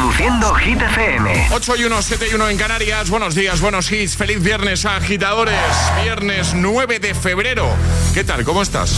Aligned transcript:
Reproduciendo 0.00 0.54
Hit 0.54 0.80
FM. 0.80 1.48
8 1.52 1.76
y 1.76 1.84
1, 1.84 2.02
7 2.02 2.28
y 2.30 2.34
1 2.34 2.48
en 2.48 2.56
Canarias. 2.56 3.10
Buenos 3.10 3.34
días, 3.34 3.60
buenos 3.60 3.92
hits. 3.92 4.16
Feliz 4.16 4.42
viernes, 4.42 4.86
agitadores. 4.86 5.60
Viernes 6.02 6.54
9 6.54 6.98
de 7.00 7.14
febrero. 7.14 7.68
¿Qué 8.14 8.24
tal? 8.24 8.42
¿Cómo 8.44 8.62
estás? 8.62 8.94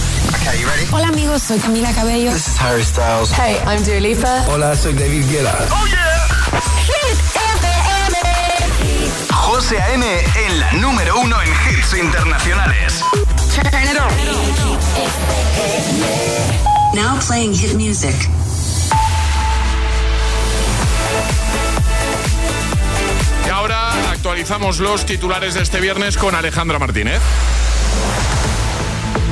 Hola 0.93 1.09
amigos, 1.09 1.43
soy 1.43 1.59
Camila 1.59 1.93
Cabello. 1.93 2.31
This 2.31 2.47
is 2.47 2.61
Harry 2.61 2.85
Styles. 2.85 3.33
Hey, 3.33 3.57
I'm 3.67 3.83
Dua 3.83 3.99
Lipa. 3.99 4.45
Hola, 4.47 4.77
soy 4.77 4.93
David 4.93 5.25
Guetta. 5.29 5.67
¡Oh, 5.73 5.87
yeah! 5.89 6.29
Hit 6.87 7.19
FM. 7.35 8.17
José 9.33 9.83
A.M. 9.83 10.07
en 10.47 10.61
la 10.61 10.73
número 10.75 11.19
uno 11.19 11.37
en 11.43 11.49
hits 11.49 11.95
internacionales. 11.95 13.03
Turn 13.53 13.67
it 13.67 13.99
on. 13.99 14.09
Now 16.95 17.19
playing 17.19 17.55
hit 17.55 17.75
music. 17.75 18.15
Actualizamos 24.23 24.79
los 24.79 25.05
titulares 25.05 25.55
de 25.55 25.63
este 25.63 25.81
viernes 25.81 26.17
con 26.17 26.37
Alejandra 26.37 26.79
Martínez. 26.79 27.21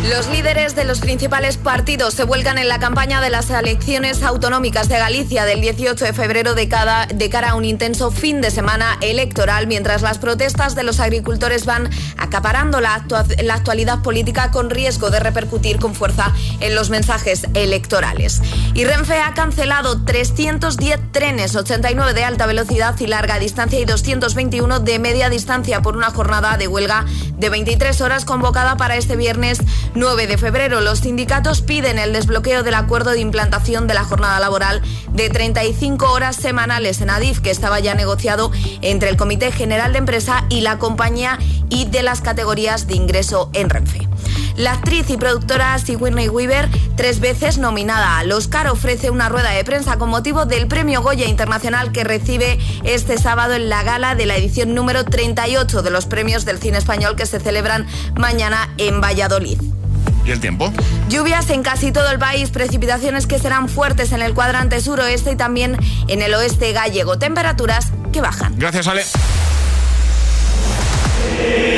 Los 0.09 0.28
líderes 0.28 0.74
de 0.74 0.84
los 0.84 1.00
principales 1.00 1.59
partidos 1.59 2.14
se 2.14 2.24
vuelcan 2.24 2.56
en 2.56 2.68
la 2.68 2.78
campaña 2.78 3.20
de 3.20 3.28
las 3.28 3.50
elecciones 3.50 4.22
autonómicas 4.22 4.88
de 4.88 4.96
Galicia 4.96 5.45
del 5.45 5.60
18 5.60 6.06
de 6.06 6.12
febrero 6.14 6.54
de, 6.54 6.68
cada, 6.68 7.04
de 7.04 7.28
cara 7.28 7.50
a 7.50 7.54
un 7.54 7.66
intenso 7.66 8.10
fin 8.10 8.41
de 8.41 8.50
semana 8.50 8.96
electoral, 9.02 9.66
mientras 9.66 10.00
las 10.00 10.16
protestas 10.16 10.74
de 10.74 10.84
los 10.84 11.00
agricultores 11.00 11.66
van 11.66 11.91
acaparando 12.16 12.80
la, 12.80 13.05
la 13.42 13.55
actualidad 13.55 14.02
política 14.02 14.50
con 14.50 14.70
riesgo 14.70 15.10
de 15.10 15.20
repercutir 15.20 15.78
con 15.78 15.94
fuerza 15.94 16.32
en 16.60 16.74
los 16.74 16.88
mensajes 16.88 17.46
electorales. 17.52 18.41
Y 18.72 18.84
Renfe 18.84 19.20
ha 19.20 19.34
cancelado 19.34 20.02
310 20.02 21.12
trenes, 21.12 21.55
89 21.55 22.14
de 22.14 22.24
alta 22.24 22.46
velocidad 22.46 22.98
y 22.98 23.06
larga 23.06 23.38
distancia 23.38 23.78
y 23.78 23.84
221 23.84 24.80
de 24.80 24.98
media 24.98 25.28
distancia 25.28 25.82
por 25.82 25.94
una 25.94 26.10
jornada 26.10 26.56
de 26.56 26.69
huelga 26.69 27.05
de 27.36 27.50
23 27.50 28.00
horas 28.00 28.25
convocada 28.25 28.78
para 28.78 28.97
este 28.97 29.16
viernes 29.16 29.60
9 29.94 30.27
de 30.27 30.38
febrero. 30.38 30.80
Los 30.80 31.00
sindicatos 31.00 31.62
piden 31.62 31.98
el 31.98 32.12
desbloqueo 32.12 32.62
del 32.62 32.74
acuerdo 32.74 33.10
de 33.10 33.20
implantación 33.20 33.86
de 33.86 33.94
la 33.94 34.05
jornada 34.05 34.41
laboral 34.41 34.82
de 35.12 35.28
35 35.28 36.10
horas 36.12 36.36
semanales 36.36 37.00
en 37.00 37.10
Adif, 37.10 37.41
que 37.41 37.50
estaba 37.50 37.80
ya 37.80 37.94
negociado 37.94 38.50
entre 38.82 39.08
el 39.08 39.16
Comité 39.16 39.52
General 39.52 39.92
de 39.92 39.98
Empresa 39.98 40.44
y 40.48 40.60
la 40.60 40.78
compañía 40.78 41.38
y 41.69 41.86
de 41.86 42.02
las 42.02 42.20
categorías 42.20 42.86
de 42.86 42.94
ingreso 42.94 43.50
en 43.52 43.70
Renfe. 43.70 44.08
La 44.56 44.72
actriz 44.72 45.08
y 45.08 45.16
productora 45.16 45.78
Sigourney 45.78 46.28
Weaver, 46.28 46.69
tres 46.94 47.20
veces 47.20 47.56
nominada 47.56 48.19
al 48.19 48.30
Oscar, 48.32 48.69
ofrece 48.69 49.08
una 49.08 49.28
rueda 49.28 49.50
de 49.52 49.64
prensa 49.64 49.97
con 49.97 50.10
motivo 50.10 50.44
del 50.44 50.66
Premio 50.66 51.00
Goya 51.02 51.27
Internacional 51.27 51.92
que 51.92 52.04
recibe 52.04 52.58
este 52.84 53.16
sábado 53.16 53.54
en 53.54 53.70
la 53.70 53.82
gala 53.82 54.14
de 54.14 54.27
la 54.27 54.36
edición 54.36 54.75
número 54.75 55.04
38 55.04 55.82
de 55.82 55.91
los 55.91 56.06
premios 56.06 56.44
del 56.44 56.58
cine 56.58 56.78
español 56.78 57.16
que 57.16 57.27
se 57.27 57.41
celebran 57.41 57.86
mañana 58.16 58.69
en 58.77 59.00
Valladolid. 59.00 59.80
¿Y 60.25 60.31
el 60.31 60.41
tiempo? 60.41 60.73
Lluvias 61.09 61.48
en 61.51 61.62
casi 61.62 61.93
todo 61.93 62.11
el 62.11 62.19
país, 62.19 62.51
precipitaciones 62.51 63.27
que 63.27 63.39
serán 63.39 63.69
fuertes 63.69 64.12
en 64.12 64.23
el 64.23 64.34
cuadrante 64.34 64.81
suroeste 64.81 65.33
y 65.33 65.37
también 65.37 65.77
en 66.09 66.23
el 66.23 66.34
oeste 66.34 66.73
gallego. 66.73 67.19
Temperaturas 67.19 67.89
que 68.12 68.21
bajan. 68.21 68.55
Gracias, 68.59 68.87
Ale. 68.87 69.05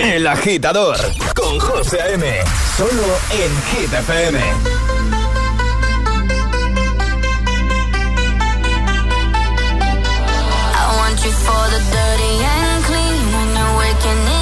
El 0.04 0.26
agitador 0.26 0.96
con 1.34 1.58
José 1.58 2.00
A.M. 2.02 2.26
Solo 2.76 2.90
en 3.30 3.80
Hit 3.80 3.92
FM. 3.92 4.38
I 10.74 10.96
want 10.98 11.24
you 11.24 11.30
for 11.30 11.70
the 11.70 11.80
dirty 11.92 12.44
and 12.44 12.84
clean. 12.84 13.32
When 13.32 13.48
you're 13.56 13.76
waking 13.78 14.41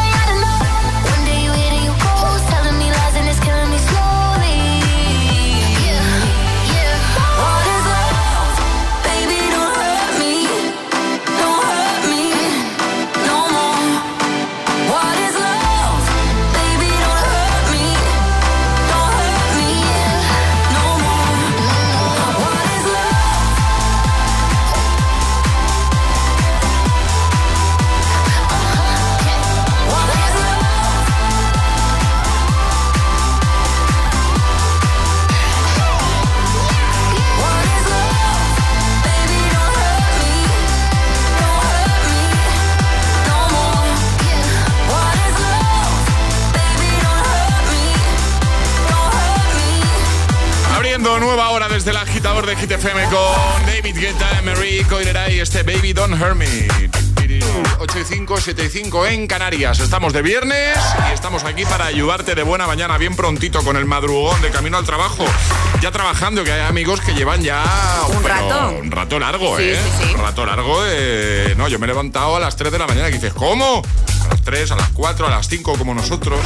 agitador 52.41 52.45
de 52.45 52.55
Hit 52.55 52.71
FM 52.71 53.03
con 53.05 53.65
David 53.65 53.95
Guetta, 53.97 54.39
Emery, 54.39 54.83
Coileray 54.85 55.35
y 55.35 55.39
este 55.41 55.63
Baby 55.63 55.93
Don't 55.93 56.19
Hurt 56.19 56.35
Me. 56.35 56.67
8 57.79 57.99
y 57.99 58.03
5, 58.03 58.37
7 58.41 58.65
y 58.65 58.69
5 58.69 59.05
en 59.07 59.27
Canarias. 59.27 59.79
Estamos 59.79 60.13
de 60.13 60.21
viernes 60.21 60.77
y 61.09 61.13
estamos 61.13 61.43
aquí 61.43 61.63
para 61.65 61.85
ayudarte 61.85 62.35
de 62.35 62.43
buena 62.43 62.67
mañana, 62.67 62.97
bien 62.97 63.15
prontito, 63.15 63.63
con 63.63 63.75
el 63.77 63.85
madrugón 63.85 64.39
de 64.41 64.49
camino 64.49 64.77
al 64.77 64.85
trabajo. 64.85 65.25
Ya 65.81 65.91
trabajando, 65.91 66.43
que 66.43 66.51
hay 66.51 66.61
amigos 66.61 66.99
que 67.01 67.13
llevan 67.13 67.41
ya 67.41 67.63
Un 68.09 68.23
rato. 68.23 68.75
Un 68.81 68.91
rato 68.91 69.19
largo, 69.19 69.57
Sí, 69.57 69.63
¿eh? 69.63 69.79
sí, 69.99 70.03
sí. 70.07 70.13
Un 70.15 70.21
rato 70.21 70.45
largo. 70.45 70.83
eh, 70.85 71.53
no, 71.57 71.67
yo 71.67 71.79
me 71.79 71.85
he 71.85 71.87
levantado 71.87 72.35
a 72.35 72.39
las 72.39 72.55
3 72.55 72.71
de 72.71 72.79
la 72.79 72.87
mañana 72.87 73.09
y 73.09 73.13
dices, 73.13 73.33
¿cómo? 73.33 73.81
A 74.25 74.27
las 74.29 74.41
3, 74.41 74.71
a 74.71 74.75
las 74.75 74.89
4, 74.89 75.27
a 75.27 75.29
las 75.29 75.47
5 75.47 75.75
como 75.77 75.93
nosotros. 75.93 76.39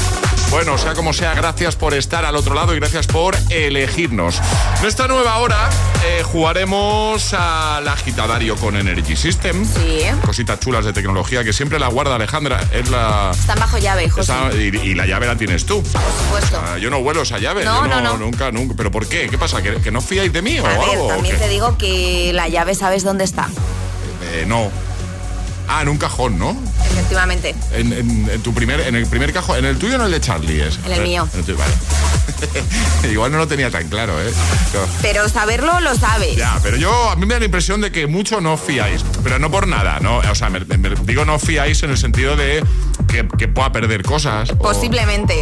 Bueno, 0.51 0.77
sea 0.77 0.93
como 0.93 1.11
sea, 1.13 1.33
gracias 1.33 1.75
por 1.75 1.93
estar 1.93 2.23
al 2.25 2.35
otro 2.35 2.53
lado 2.53 2.73
y 2.73 2.79
gracias 2.79 3.07
por 3.07 3.35
elegirnos. 3.49 4.39
Nuestra 4.81 5.07
nueva 5.07 5.37
hora 5.37 5.69
eh, 6.05 6.23
jugaremos 6.23 7.33
al 7.33 7.87
agitadario 7.87 8.55
con 8.55 8.75
Energy 8.75 9.15
System. 9.15 9.65
Sí. 9.65 10.01
Cositas 10.25 10.59
chulas 10.59 10.85
de 10.85 10.93
tecnología 10.93 11.43
que 11.43 11.53
siempre 11.53 11.79
la 11.79 11.87
guarda 11.87 12.15
Alejandra. 12.15 12.61
Es 12.71 12.89
la. 12.89 13.31
Están 13.31 13.59
bajo 13.59 13.77
llave, 13.77 14.09
José. 14.09 14.31
esa- 14.33 14.53
y, 14.55 14.89
y 14.91 14.95
la 14.95 15.05
llave 15.05 15.27
la 15.27 15.35
tienes 15.35 15.65
tú. 15.65 15.81
Por 15.81 16.01
supuesto. 16.23 16.61
Ah, 16.65 16.77
yo 16.77 16.89
no 16.89 17.01
vuelo 17.01 17.21
esa 17.23 17.37
llave. 17.39 17.65
No, 17.65 17.81
yo 17.83 17.87
no, 17.87 18.01
no. 18.01 18.17
Nunca, 18.17 18.51
nunca. 18.51 18.73
¿Pero 18.77 18.91
por 18.91 19.07
qué? 19.07 19.27
¿Qué 19.29 19.37
pasa? 19.37 19.61
¿Que, 19.61 19.75
que 19.81 19.91
no 19.91 20.01
fiáis 20.01 20.31
de 20.31 20.41
mí 20.41 20.59
o 20.59 20.65
A 20.65 20.69
ver, 20.69 20.79
algo? 20.91 21.05
o 21.05 21.07
también 21.09 21.37
te 21.37 21.47
digo 21.49 21.77
que 21.77 22.31
la 22.33 22.47
llave 22.47 22.75
sabes 22.75 23.03
dónde 23.03 23.23
está. 23.23 23.47
Eh, 24.33 24.45
no. 24.47 24.69
Ah, 25.67 25.81
en 25.81 25.89
un 25.89 25.97
cajón, 25.97 26.37
¿no? 26.37 26.55
Efectivamente. 27.09 27.55
En, 27.71 27.93
en- 27.93 28.29
en 28.31 28.41
tu 28.41 28.51
primer, 28.53 28.79
en 28.81 28.95
el 28.95 29.05
primer 29.05 29.31
cajón, 29.31 29.59
en 29.59 29.65
el 29.65 29.77
tuyo 29.77 29.93
o 29.93 29.99
en 29.99 30.05
el 30.05 30.11
de 30.11 30.19
Charlie 30.21 30.61
es. 30.61 30.79
En 30.85 30.91
el 30.93 31.01
mío. 31.01 31.27
En 31.33 31.39
el 31.39 31.45
tuyo, 31.45 31.57
vale. 31.57 31.73
Igual 33.11 33.31
no 33.31 33.37
lo 33.37 33.47
tenía 33.47 33.69
tan 33.69 33.87
claro, 33.89 34.19
¿eh? 34.21 34.31
No. 34.73 34.79
Pero 35.03 35.29
saberlo 35.29 35.79
lo 35.81 35.95
sabes. 35.95 36.35
Ya, 36.35 36.59
pero 36.63 36.77
yo 36.77 37.11
a 37.11 37.15
mí 37.15 37.25
me 37.27 37.35
da 37.35 37.39
la 37.39 37.45
impresión 37.45 37.79
de 37.81 37.91
que 37.91 38.07
mucho 38.07 38.41
no 38.41 38.57
fiáis, 38.57 39.03
pero 39.23 39.37
no 39.39 39.51
por 39.51 39.67
nada, 39.67 39.99
¿no? 39.99 40.17
O 40.17 40.35
sea, 40.35 40.49
me, 40.49 40.59
me- 40.61 40.89
digo 41.03 41.25
no 41.25 41.37
fiáis 41.37 41.83
en 41.83 41.91
el 41.91 41.97
sentido 41.97 42.35
de 42.35 42.63
que, 43.07 43.27
que 43.37 43.47
pueda 43.47 43.71
perder 43.71 44.01
cosas. 44.03 44.51
Posiblemente. 44.53 45.41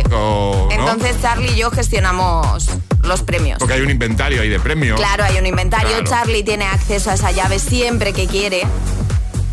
Entonces 0.71 1.15
Charlie 1.21 1.51
y 1.53 1.55
yo 1.55 1.71
gestionamos 1.71 2.67
los 3.03 3.21
premios. 3.23 3.59
Porque 3.59 3.75
hay 3.75 3.81
un 3.81 3.89
inventario 3.89 4.41
ahí 4.41 4.49
de 4.49 4.59
premios. 4.59 4.99
Claro, 4.99 5.23
hay 5.23 5.37
un 5.37 5.45
inventario. 5.45 5.87
Claro. 5.89 6.03
Charlie 6.05 6.43
tiene 6.43 6.65
acceso 6.65 7.09
a 7.09 7.13
esa 7.13 7.31
llave 7.31 7.59
siempre 7.59 8.11
que 8.13 8.27
quiere. 8.27 8.63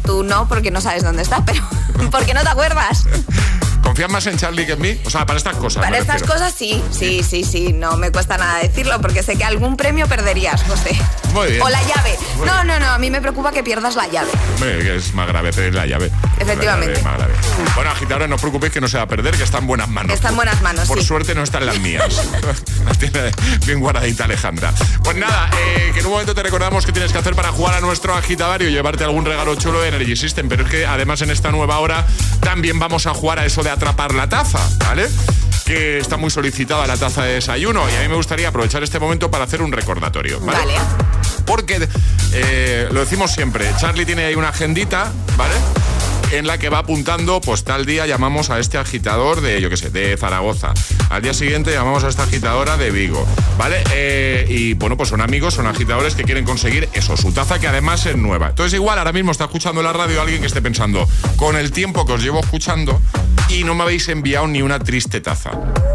Tú 0.04 0.24
no, 0.24 0.48
porque 0.48 0.70
no 0.72 0.80
sabes 0.80 1.04
dónde 1.04 1.22
está, 1.22 1.44
pero 1.44 1.62
porque 2.10 2.34
no 2.34 2.42
te 2.42 2.48
acuerdas. 2.48 3.04
¿Confías 3.82 4.10
más 4.10 4.26
en 4.26 4.36
Charlie 4.36 4.66
que 4.66 4.72
en 4.72 4.80
mí? 4.80 5.00
O 5.04 5.10
sea, 5.10 5.26
para 5.26 5.36
estas 5.38 5.56
cosas. 5.56 5.82
Para 5.84 5.98
estas 5.98 6.20
refiero. 6.20 6.32
cosas 6.34 6.54
sí, 6.56 6.82
sí, 6.90 7.22
sí, 7.22 7.44
sí. 7.44 7.72
No 7.72 7.96
me 7.96 8.10
cuesta 8.12 8.36
nada 8.38 8.58
decirlo 8.58 9.00
porque 9.00 9.22
sé 9.22 9.36
que 9.36 9.44
algún 9.44 9.76
premio 9.76 10.06
perderías, 10.06 10.62
José. 10.62 10.96
Muy 11.32 11.48
bien. 11.52 11.62
O 11.62 11.68
la 11.68 11.82
llave. 11.82 12.16
Muy 12.36 12.46
No, 12.46 12.64
no, 12.64 12.78
no. 12.80 12.86
A 12.90 12.98
mí 12.98 13.10
me 13.10 13.20
preocupa 13.20 13.52
que 13.52 13.62
pierdas 13.62 13.96
la 13.96 14.06
llave. 14.08 14.30
Hombre, 14.54 14.96
es 14.96 15.14
más 15.14 15.26
grave 15.28 15.52
perder 15.52 15.74
la 15.74 15.86
llave. 15.86 16.10
Efectivamente. 16.38 16.94
La 16.94 17.00
llave 17.00 17.10
más 17.10 17.18
grave. 17.18 17.34
Bueno, 17.74 17.90
agitadores, 17.90 18.28
no 18.28 18.34
os 18.36 18.40
preocupéis 18.40 18.72
que 18.72 18.80
no 18.80 18.88
se 18.88 18.96
va 18.96 19.04
a 19.04 19.08
perder, 19.08 19.36
que 19.36 19.42
está 19.44 19.58
en 19.58 19.66
buenas 19.66 19.88
manos. 19.88 20.12
Está 20.12 20.28
en 20.28 20.36
buenas 20.36 20.60
manos, 20.62 20.86
Por 20.88 20.98
sí. 21.00 21.06
suerte 21.06 21.34
no 21.34 21.42
está 21.42 21.58
en 21.58 21.66
las 21.66 21.78
mías. 21.80 22.22
La 22.84 22.94
tiene 22.94 23.30
bien 23.66 23.80
guardadita 23.80 24.24
Alejandra. 24.24 24.72
Pues 25.02 25.16
nada, 25.16 25.50
eh, 25.58 25.90
que 25.92 26.00
en 26.00 26.06
un 26.06 26.12
momento 26.12 26.34
te 26.34 26.42
recordamos 26.42 26.84
que 26.86 26.92
tienes 26.92 27.12
que 27.12 27.18
hacer 27.18 27.34
para 27.34 27.50
jugar 27.52 27.74
a 27.76 27.80
nuestro 27.80 28.14
agitadario 28.14 28.68
y 28.68 28.72
llevarte 28.72 29.04
algún 29.04 29.24
regalo 29.24 29.54
chulo 29.56 29.80
de 29.80 29.88
Energy 29.88 30.16
System. 30.16 30.48
Pero 30.48 30.64
es 30.64 30.70
que 30.70 30.86
además 30.86 31.22
en 31.22 31.30
esta 31.30 31.50
nueva 31.50 31.78
hora 31.78 32.06
también 32.40 32.78
vamos 32.78 33.06
a 33.06 33.14
jugar 33.14 33.38
a 33.38 33.44
eso 33.46 33.62
de 33.62 33.69
atrapar 33.70 34.14
la 34.14 34.28
taza, 34.28 34.58
¿vale? 34.80 35.08
Que 35.64 35.98
está 35.98 36.16
muy 36.16 36.30
solicitada 36.30 36.86
la 36.86 36.96
taza 36.96 37.22
de 37.24 37.34
desayuno 37.34 37.88
y 37.90 37.94
a 37.94 38.00
mí 38.00 38.08
me 38.08 38.16
gustaría 38.16 38.48
aprovechar 38.48 38.82
este 38.82 38.98
momento 38.98 39.30
para 39.30 39.44
hacer 39.44 39.62
un 39.62 39.72
recordatorio, 39.72 40.40
¿vale? 40.40 40.58
Vale. 40.58 40.74
Porque 41.46 41.88
eh, 42.32 42.88
lo 42.90 43.00
decimos 43.00 43.32
siempre, 43.32 43.70
Charlie 43.78 44.06
tiene 44.06 44.24
ahí 44.24 44.34
una 44.34 44.48
agendita, 44.48 45.10
¿vale? 45.36 45.54
En 46.32 46.46
la 46.46 46.58
que 46.58 46.68
va 46.68 46.78
apuntando, 46.78 47.40
pues 47.40 47.64
tal 47.64 47.84
día 47.86 48.06
llamamos 48.06 48.50
a 48.50 48.60
este 48.60 48.78
agitador 48.78 49.40
de, 49.40 49.60
yo 49.60 49.68
qué 49.68 49.76
sé, 49.76 49.90
de 49.90 50.16
Zaragoza. 50.16 50.72
Al 51.10 51.22
día 51.22 51.34
siguiente 51.34 51.72
llamamos 51.72 52.04
a 52.04 52.08
esta 52.08 52.22
agitadora 52.22 52.76
de 52.76 52.92
Vigo, 52.92 53.26
¿vale? 53.58 53.82
Eh, 53.92 54.46
y 54.48 54.74
bueno, 54.74 54.96
pues 54.96 55.08
son 55.08 55.20
amigos, 55.20 55.54
son 55.54 55.66
agitadores 55.66 56.14
que 56.14 56.22
quieren 56.22 56.44
conseguir 56.44 56.88
eso, 56.92 57.16
su 57.16 57.32
taza 57.32 57.58
que 57.58 57.66
además 57.66 58.06
es 58.06 58.16
nueva. 58.16 58.50
Entonces 58.50 58.74
igual 58.74 58.98
ahora 58.98 59.12
mismo 59.12 59.32
está 59.32 59.44
escuchando 59.44 59.82
la 59.82 59.92
radio 59.92 60.22
alguien 60.22 60.40
que 60.40 60.46
esté 60.46 60.62
pensando, 60.62 61.08
con 61.34 61.56
el 61.56 61.72
tiempo 61.72 62.06
que 62.06 62.12
os 62.12 62.22
llevo 62.22 62.38
escuchando 62.38 63.00
y 63.48 63.64
no 63.64 63.74
me 63.74 63.82
habéis 63.82 64.08
enviado 64.08 64.46
ni 64.46 64.62
una 64.62 64.78
triste 64.78 65.20
taza, 65.20 65.50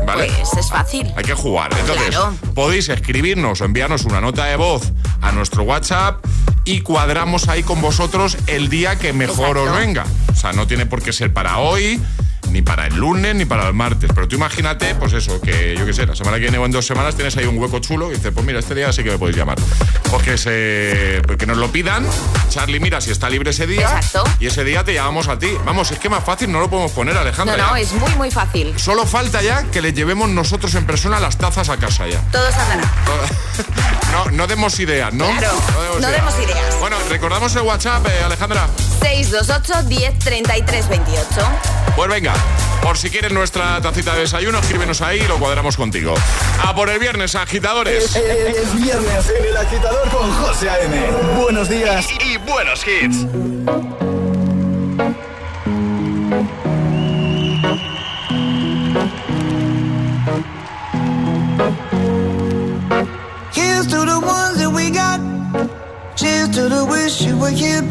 ¿vale? 0.05 0.29
Pues 0.37 0.65
es 0.65 0.69
fácil. 0.69 1.13
Hay 1.15 1.23
que 1.23 1.33
jugar. 1.33 1.71
Entonces, 1.79 2.09
Claro. 2.09 2.33
podéis 2.53 2.89
escribirnos 2.89 3.61
o 3.61 3.65
enviarnos 3.65 4.03
una 4.03 4.19
nota 4.19 4.43
de 4.45 4.57
voz 4.57 4.91
a 5.21 5.31
nuestro 5.31 5.63
WhatsApp 5.63 6.23
y 6.65 6.81
cuadramos 6.81 7.47
ahí 7.47 7.63
con 7.63 7.79
vosotros 7.79 8.37
el 8.47 8.67
día 8.69 8.99
que 8.99 9.13
mejor 9.13 9.57
Exacto. 9.57 9.71
os 9.71 9.77
venga. 9.79 10.05
O 10.31 10.35
sea, 10.35 10.53
no 10.53 10.67
tiene 10.67 10.85
por 10.85 11.01
qué 11.01 11.13
ser 11.13 11.33
para 11.33 11.57
hoy, 11.59 11.99
ni 12.55 12.61
para 12.61 12.87
el 12.87 12.95
lunes, 12.95 13.35
ni 13.35 13.43
para 13.43 13.67
el 13.67 13.73
martes. 13.73 14.09
Pero 14.15 14.29
tú 14.29 14.37
imagínate, 14.37 14.95
pues 14.95 15.11
eso, 15.11 15.41
que 15.41 15.75
yo 15.77 15.85
qué 15.85 15.91
sé, 15.91 16.05
la 16.05 16.15
semana 16.15 16.37
que 16.37 16.43
viene 16.43 16.57
o 16.57 16.65
en 16.65 16.71
dos 16.71 16.85
semanas 16.87 17.13
tienes 17.13 17.35
ahí 17.35 17.45
un 17.45 17.57
hueco 17.57 17.79
chulo 17.79 18.09
y 18.13 18.15
dices, 18.15 18.31
pues 18.33 18.45
mira, 18.45 18.59
este 18.59 18.73
día 18.73 18.93
sí 18.93 19.03
que 19.03 19.11
me 19.11 19.17
podéis 19.17 19.35
llamar. 19.37 19.57
Porque 20.09 20.37
se, 20.37 21.21
porque 21.27 21.45
nos 21.45 21.57
lo 21.57 21.69
pidan, 21.69 22.07
Charlie 22.49 22.79
mira 22.79 23.01
si 23.01 23.11
está 23.11 23.29
libre 23.29 23.49
ese 23.51 23.67
día 23.67 23.81
Exacto. 23.97 24.23
y 24.39 24.47
ese 24.47 24.63
día 24.63 24.85
te 24.85 24.93
llamamos 24.93 25.27
a 25.27 25.37
ti. 25.37 25.49
Vamos, 25.65 25.91
es 25.91 25.99
que 25.99 26.07
más 26.07 26.23
fácil 26.23 26.49
no 26.49 26.61
lo 26.61 26.69
podemos 26.69 26.91
poner, 26.93 27.13
No, 27.13 27.19
Alejandra. 27.19 27.57
no, 27.57 27.75
ya. 27.75 27.81
es 27.81 27.91
muy, 27.91 28.15
muy 28.15 28.31
fácil. 28.31 28.73
Solo 28.79 29.05
falta 29.05 29.41
ya 29.41 29.63
que 29.69 29.81
le 29.81 29.91
llevemos 29.91 30.29
nosotros 30.29 30.73
en 30.75 30.85
persona 30.85 31.19
las 31.19 31.37
tazas 31.37 31.67
a 31.67 31.75
casa 31.75 32.07
ya. 32.07 32.21
Todo 32.31 32.49
saldrá. 32.53 32.89
No, 34.11 34.31
no 34.31 34.47
demos 34.47 34.79
ideas, 34.79 35.13
¿no? 35.13 35.25
Claro, 35.25 35.51
no 35.99 36.07
demos 36.07 36.33
ideas. 36.39 36.79
Bueno, 36.79 36.95
recordamos 37.09 37.53
el 37.57 37.63
WhatsApp, 37.63 38.05
eh, 38.07 38.23
Alejandra. 38.23 38.67
628 39.01 39.83
10 39.89 40.19
33 40.19 40.87
28. 40.87 41.25
Pues 41.97 42.09
venga, 42.09 42.33
por 42.81 42.97
si 42.97 43.09
quieres 43.09 43.31
nuestra 43.31 43.81
tacita 43.81 44.13
de 44.13 44.21
desayuno, 44.21 44.59
escríbenos 44.59 45.01
ahí 45.01 45.19
y 45.21 45.27
lo 45.27 45.39
cuadramos 45.39 45.75
contigo. 45.75 46.13
A 46.63 46.75
por 46.75 46.89
el 46.89 46.99
viernes, 46.99 47.35
agitadores. 47.35 48.15
Es 48.15 48.75
viernes 48.75 49.33
en 49.37 49.45
el 49.45 49.57
agitador 49.57 50.07
con 50.09 50.31
José 50.33 50.69
A.M. 50.69 50.95
Buenos 51.41 51.67
días 51.67 52.07
y 52.23 52.37
buenos 52.37 52.85
hits. 52.87 53.25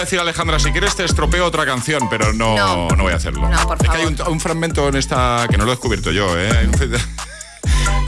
a 0.00 0.04
decir 0.04 0.18
Alejandra, 0.18 0.58
si 0.58 0.70
quieres 0.72 0.96
te 0.96 1.04
estropeo 1.04 1.44
otra 1.46 1.64
canción, 1.66 2.08
pero 2.08 2.32
no, 2.32 2.56
No. 2.56 2.88
no 2.96 3.02
voy 3.02 3.12
a 3.12 3.16
hacerlo. 3.16 3.48
No, 3.48 3.66
por 3.68 3.76
es 3.82 3.88
que 3.88 3.96
hay 3.96 4.06
un, 4.06 4.16
un 4.28 4.40
fragmento 4.40 4.88
en 4.88 4.96
esta 4.96 5.46
que 5.50 5.56
no 5.58 5.64
lo 5.64 5.72
he 5.72 5.74
descubierto 5.74 6.10
yo, 6.10 6.38
¿eh? 6.38 6.50
Hay 6.50 6.66
un, 6.66 6.72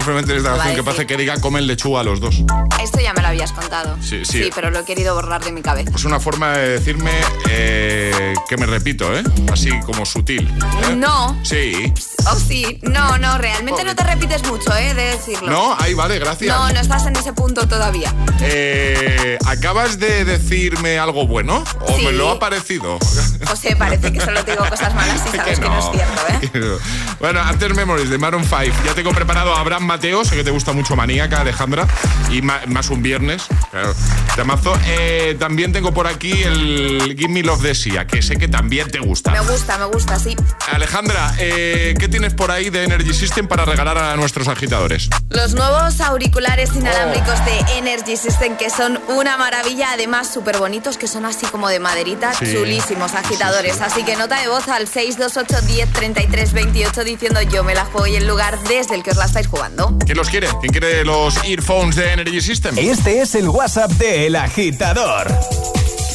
un 0.02 0.06
fragmento 0.06 0.32
en 0.32 0.38
esta 0.38 0.50
Lo 0.50 0.56
va 0.56 0.62
a 0.62 0.66
canción 0.66 0.84
que 0.84 0.90
parece 0.90 1.06
que 1.06 1.16
diga 1.16 1.40
comen 1.40 1.66
lechuga 1.66 2.00
a 2.00 2.04
los 2.04 2.20
dos. 2.20 2.42
Esto 2.82 3.00
ya 3.00 3.12
me 3.12 3.22
lo 3.22 3.28
habías 3.28 3.52
contado. 3.52 3.96
Sí, 4.02 4.24
sí. 4.24 4.50
pero 4.54 4.70
lo 4.70 4.80
he 4.80 4.84
querido 4.84 5.14
borrar 5.14 5.44
de 5.44 5.52
mi 5.52 5.62
cabeza. 5.62 5.92
Es 5.94 6.04
una 6.04 6.18
forma 6.18 6.52
de 6.52 6.68
decirme 6.70 7.12
eh, 7.48 8.34
que 8.48 8.56
me 8.56 8.66
repito, 8.66 9.16
¿eh? 9.16 9.22
Así 9.52 9.70
como 9.80 10.04
sutil. 10.04 10.48
¿eh? 10.88 10.96
No. 10.96 11.38
Sí. 11.44 11.92
Oh, 12.26 12.36
sí. 12.36 12.80
No, 12.82 13.16
no, 13.18 13.38
realmente 13.38 13.84
no 13.84 13.94
te 13.94 14.02
repites 14.02 14.44
mucho, 14.48 14.74
¿eh? 14.76 14.94
De 14.94 15.02
decirlo. 15.04 15.50
No, 15.50 15.76
ahí 15.78 15.94
vale, 15.94 16.18
gracias. 16.18 16.56
No, 16.56 16.72
no 16.72 16.80
estás 16.80 17.06
en 17.06 17.16
ese 17.16 17.32
punto 17.32 17.68
todavía. 17.68 18.12
Eh, 18.40 19.38
¿Acabas 19.46 19.98
de 19.98 20.24
decirme 20.24 20.98
algo 20.98 21.26
bueno? 21.26 21.62
¿O 21.80 21.96
Sí. 21.96 22.04
me 22.04 22.12
lo 22.12 22.30
ha 22.30 22.38
parecido? 22.38 22.98
José, 23.46 23.76
parece 23.76 24.12
que 24.12 24.20
solo 24.20 24.44
te 24.44 24.52
digo 24.52 24.64
cosas 24.68 24.94
malas 24.94 25.22
y 25.32 25.36
sabes 25.36 25.60
que 25.60 25.68
no, 25.68 25.78
es 25.78 25.84
cierto, 25.92 26.58
¿eh? 26.58 26.78
bueno, 27.20 27.40
After 27.40 27.74
Memories 27.74 28.10
de 28.10 28.18
Maroon 28.18 28.44
5. 28.44 28.76
Ya 28.84 28.94
tengo 28.94 29.12
preparado 29.12 29.54
a 29.54 29.60
Abraham 29.60 29.91
Mateo, 29.92 30.24
sé 30.24 30.36
que 30.36 30.42
te 30.42 30.50
gusta 30.50 30.72
mucho 30.72 30.96
Maníaca, 30.96 31.42
Alejandra, 31.42 31.86
y 32.30 32.40
más 32.40 32.88
un 32.88 33.02
viernes, 33.02 33.42
claro, 33.70 33.94
temazo. 34.34 34.72
Eh, 34.86 35.36
también 35.38 35.70
tengo 35.70 35.92
por 35.92 36.06
aquí 36.06 36.32
el 36.44 37.14
Give 37.18 37.28
Me 37.28 37.42
Love 37.42 37.60
de 37.60 37.74
Sia, 37.74 38.06
que 38.06 38.22
sé 38.22 38.36
que 38.36 38.48
también 38.48 38.90
te 38.90 39.00
gusta. 39.00 39.32
Me 39.32 39.40
gusta, 39.40 39.76
me 39.76 39.84
gusta, 39.84 40.18
sí. 40.18 40.34
Alejandra, 40.72 41.34
eh, 41.38 41.94
¿qué 41.98 42.08
tienes 42.08 42.32
por 42.32 42.50
ahí 42.50 42.70
de 42.70 42.84
Energy 42.84 43.12
System 43.12 43.46
para 43.46 43.66
regalar 43.66 43.98
a 43.98 44.16
nuestros 44.16 44.48
agitadores? 44.48 45.10
Los 45.28 45.52
nuevos 45.52 46.00
auriculares 46.00 46.74
inalámbricos 46.74 47.44
de 47.44 47.58
Energy 47.76 48.16
System, 48.16 48.56
que 48.56 48.70
son 48.70 48.98
una 49.08 49.36
maravilla, 49.36 49.92
además 49.92 50.32
súper 50.32 50.56
bonitos, 50.56 50.96
que 50.96 51.06
son 51.06 51.26
así 51.26 51.44
como 51.44 51.68
de 51.68 51.80
maderita, 51.80 52.32
chulísimos 52.32 53.12
agitadores. 53.12 53.82
Así 53.82 54.04
que 54.04 54.16
nota 54.16 54.40
de 54.40 54.48
voz 54.48 54.68
al 54.68 54.88
628 54.88 55.66
10 55.66 55.92
33 55.92 56.52
28 56.54 57.04
diciendo 57.04 57.42
yo 57.42 57.62
me 57.62 57.74
la 57.74 57.84
juego 57.84 58.06
y 58.06 58.16
el 58.16 58.26
lugar 58.26 58.58
desde 58.62 58.94
el 58.94 59.02
que 59.02 59.10
os 59.10 59.18
la 59.18 59.26
estáis 59.26 59.48
jugando. 59.48 59.81
¿Quién 60.04 60.16
los 60.18 60.28
quiere? 60.28 60.48
¿Quién 60.60 60.72
quiere 60.72 61.04
los 61.04 61.42
earphones 61.44 61.96
de 61.96 62.12
Energy 62.12 62.40
System? 62.40 62.78
Este 62.78 63.22
es 63.22 63.34
el 63.34 63.48
WhatsApp 63.48 63.90
de 63.92 64.26
El 64.26 64.36
Agitador. 64.36 65.28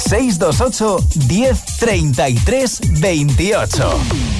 628 0.08 0.98
10 1.28 1.66
33 1.80 2.82
28 3.00 4.37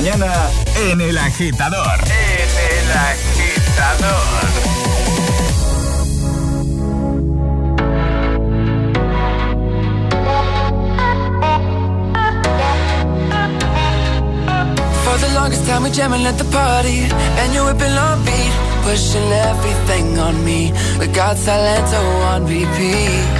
mañana 0.00 0.32
en 0.76 1.00
el 1.02 1.18
agitador. 1.18 1.98
En 2.04 2.50
el 2.72 2.90
agitador. 3.10 4.40
For 15.04 15.18
the 15.18 15.34
longest 15.34 15.66
time 15.66 15.82
we 15.82 15.90
jamming 15.90 16.24
at 16.24 16.38
the 16.38 16.44
party 16.44 17.00
And 17.40 17.52
you 17.52 17.64
whipping 17.66 17.98
on 17.98 18.24
beat 18.24 18.52
Pushing 18.84 19.30
everything 19.50 20.18
on 20.18 20.42
me 20.46 20.72
We 20.98 21.08
got 21.08 21.36
Salento 21.36 22.00
on 22.32 22.46
repeat 22.46 23.39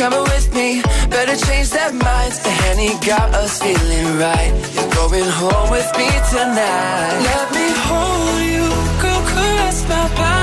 coming 0.00 0.22
with 0.32 0.54
me. 0.54 0.80
Better 1.10 1.36
change 1.46 1.68
their 1.70 1.92
minds. 1.92 2.38
The 2.42 2.48
Henny 2.48 2.92
got 3.06 3.34
us 3.34 3.60
feeling 3.60 4.18
right. 4.18 4.52
You're 4.74 4.92
going 5.00 5.30
home 5.40 5.70
with 5.70 5.90
me 5.98 6.08
tonight. 6.32 7.16
Let 7.30 7.46
me 7.56 7.66
hold 7.86 8.40
you, 8.54 8.66
go 9.04 9.12
caress 9.30 9.86
my 9.90 10.08
body. 10.16 10.39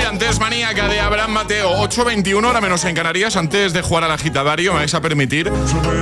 Y 0.00 0.04
antes 0.04 0.40
Maníaca 0.40 0.88
de 0.88 1.00
Abraham 1.00 1.32
Mateo. 1.32 1.76
8.21 1.76 2.44
hora 2.44 2.60
menos 2.60 2.84
en 2.84 2.94
Canarias. 2.94 3.36
Antes 3.36 3.72
de 3.72 3.82
jugar 3.82 4.04
al 4.04 4.10
agitadario, 4.10 4.72
me 4.72 4.80
vais 4.80 4.94
a 4.94 5.00
permitir 5.00 5.50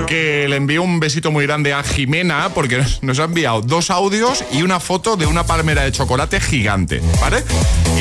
que 0.07 0.47
le 0.49 0.57
envíe 0.57 0.79
un 0.79 1.01
besito 1.01 1.31
muy 1.31 1.47
grande 1.47 1.73
a 1.75 1.83
Jimena 1.83 2.51
porque 2.55 2.83
nos 3.03 3.19
ha 3.19 3.25
enviado 3.25 3.61
dos 3.61 3.91
audios 3.91 4.45
y 4.53 4.63
una 4.63 4.81
foto 4.81 5.17
de 5.17 5.27
una 5.27 5.45
palmera 5.45 5.83
de 5.83 5.93
chocolate 5.93 6.41
gigante, 6.41 7.03
¿vale? 7.21 7.45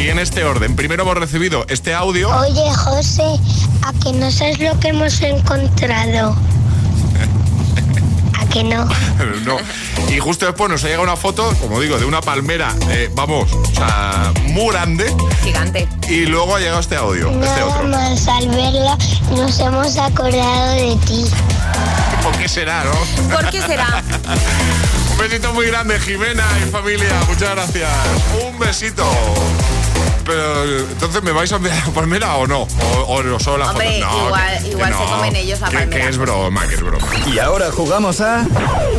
Y 0.02 0.08
en 0.08 0.20
este 0.20 0.44
orden, 0.44 0.76
primero 0.76 1.04
hemos 1.04 1.18
recibido 1.18 1.66
este 1.68 1.94
audio. 1.94 2.30
Oye, 2.30 2.74
José, 2.74 3.24
¿a 3.84 3.94
que 3.94 4.14
no 4.14 4.32
sabes 4.32 4.60
lo 4.60 4.80
que 4.80 4.90
hemos 4.90 5.22
encontrado? 5.22 6.36
¿A 8.52 8.54
que 8.54 8.64
no? 8.66 8.86
No. 9.46 9.58
Y 10.10 10.20
justo 10.20 10.46
después 10.46 10.70
nos 10.70 10.84
ha 10.84 10.88
llegado 10.88 11.04
una 11.04 11.16
foto, 11.16 11.54
como 11.62 11.80
digo, 11.80 11.98
de 11.98 12.06
una 12.06 12.20
palmera, 12.22 12.76
eh, 12.90 13.10
vamos, 13.16 13.52
o 13.54 13.66
sea, 13.74 14.34
muy 14.48 14.72
grande. 14.72 15.16
Gigante. 15.42 15.88
Y 16.10 16.26
luego 16.26 16.56
ha 16.56 16.60
llegado 16.60 16.82
este 16.82 16.98
audio, 16.98 17.30
este 17.30 17.40
Nada 17.40 17.66
otro. 17.66 17.88
más 17.88 18.28
al 18.28 18.50
verla 18.50 18.98
nos 19.32 19.58
hemos 19.60 19.98
acordado 19.98 20.74
de 20.74 20.98
ti. 21.08 21.26
¿Por 22.24 22.38
qué 22.38 22.50
será, 22.50 22.84
no? 22.84 23.30
¿Por 23.30 23.50
qué 23.50 23.62
será? 23.62 24.04
Un 25.12 25.18
besito 25.18 25.54
muy 25.54 25.68
grande, 25.68 26.00
Jimena 26.00 26.44
y 26.66 26.70
familia. 26.70 27.14
Muchas 27.30 27.52
gracias. 27.52 27.90
Un 28.46 28.60
besito. 28.60 29.06
Pero, 30.32 30.80
entonces, 30.90 31.24
¿me 31.24 31.32
vais 31.34 31.52
a 31.52 31.58
enviar 31.58 31.76
la 31.88 31.94
palmera 31.94 32.36
o 32.38 32.48
no? 32.48 32.62
O, 32.62 33.16
o 33.16 33.40
solo 33.40 33.58
la 33.66 33.72
Hombre, 33.72 34.00
foto. 34.02 34.12
No, 34.18 34.26
igual- 34.28 34.58
que- 34.58 34.64
que 34.64 34.70
igual 34.70 34.94
se 34.94 35.04
comen 35.04 35.36
ellos 35.36 35.60
la 35.60 35.70
Que- 35.70 35.78
palmera. 35.80 36.02
Que 36.04 36.10
es 36.10 36.18
broma, 36.18 36.68
que 36.68 36.76
es 36.76 36.82
broma. 36.82 37.08
Y 37.34 37.40
ahora 37.40 37.72
jugamos 37.72 38.22
a 38.22 38.46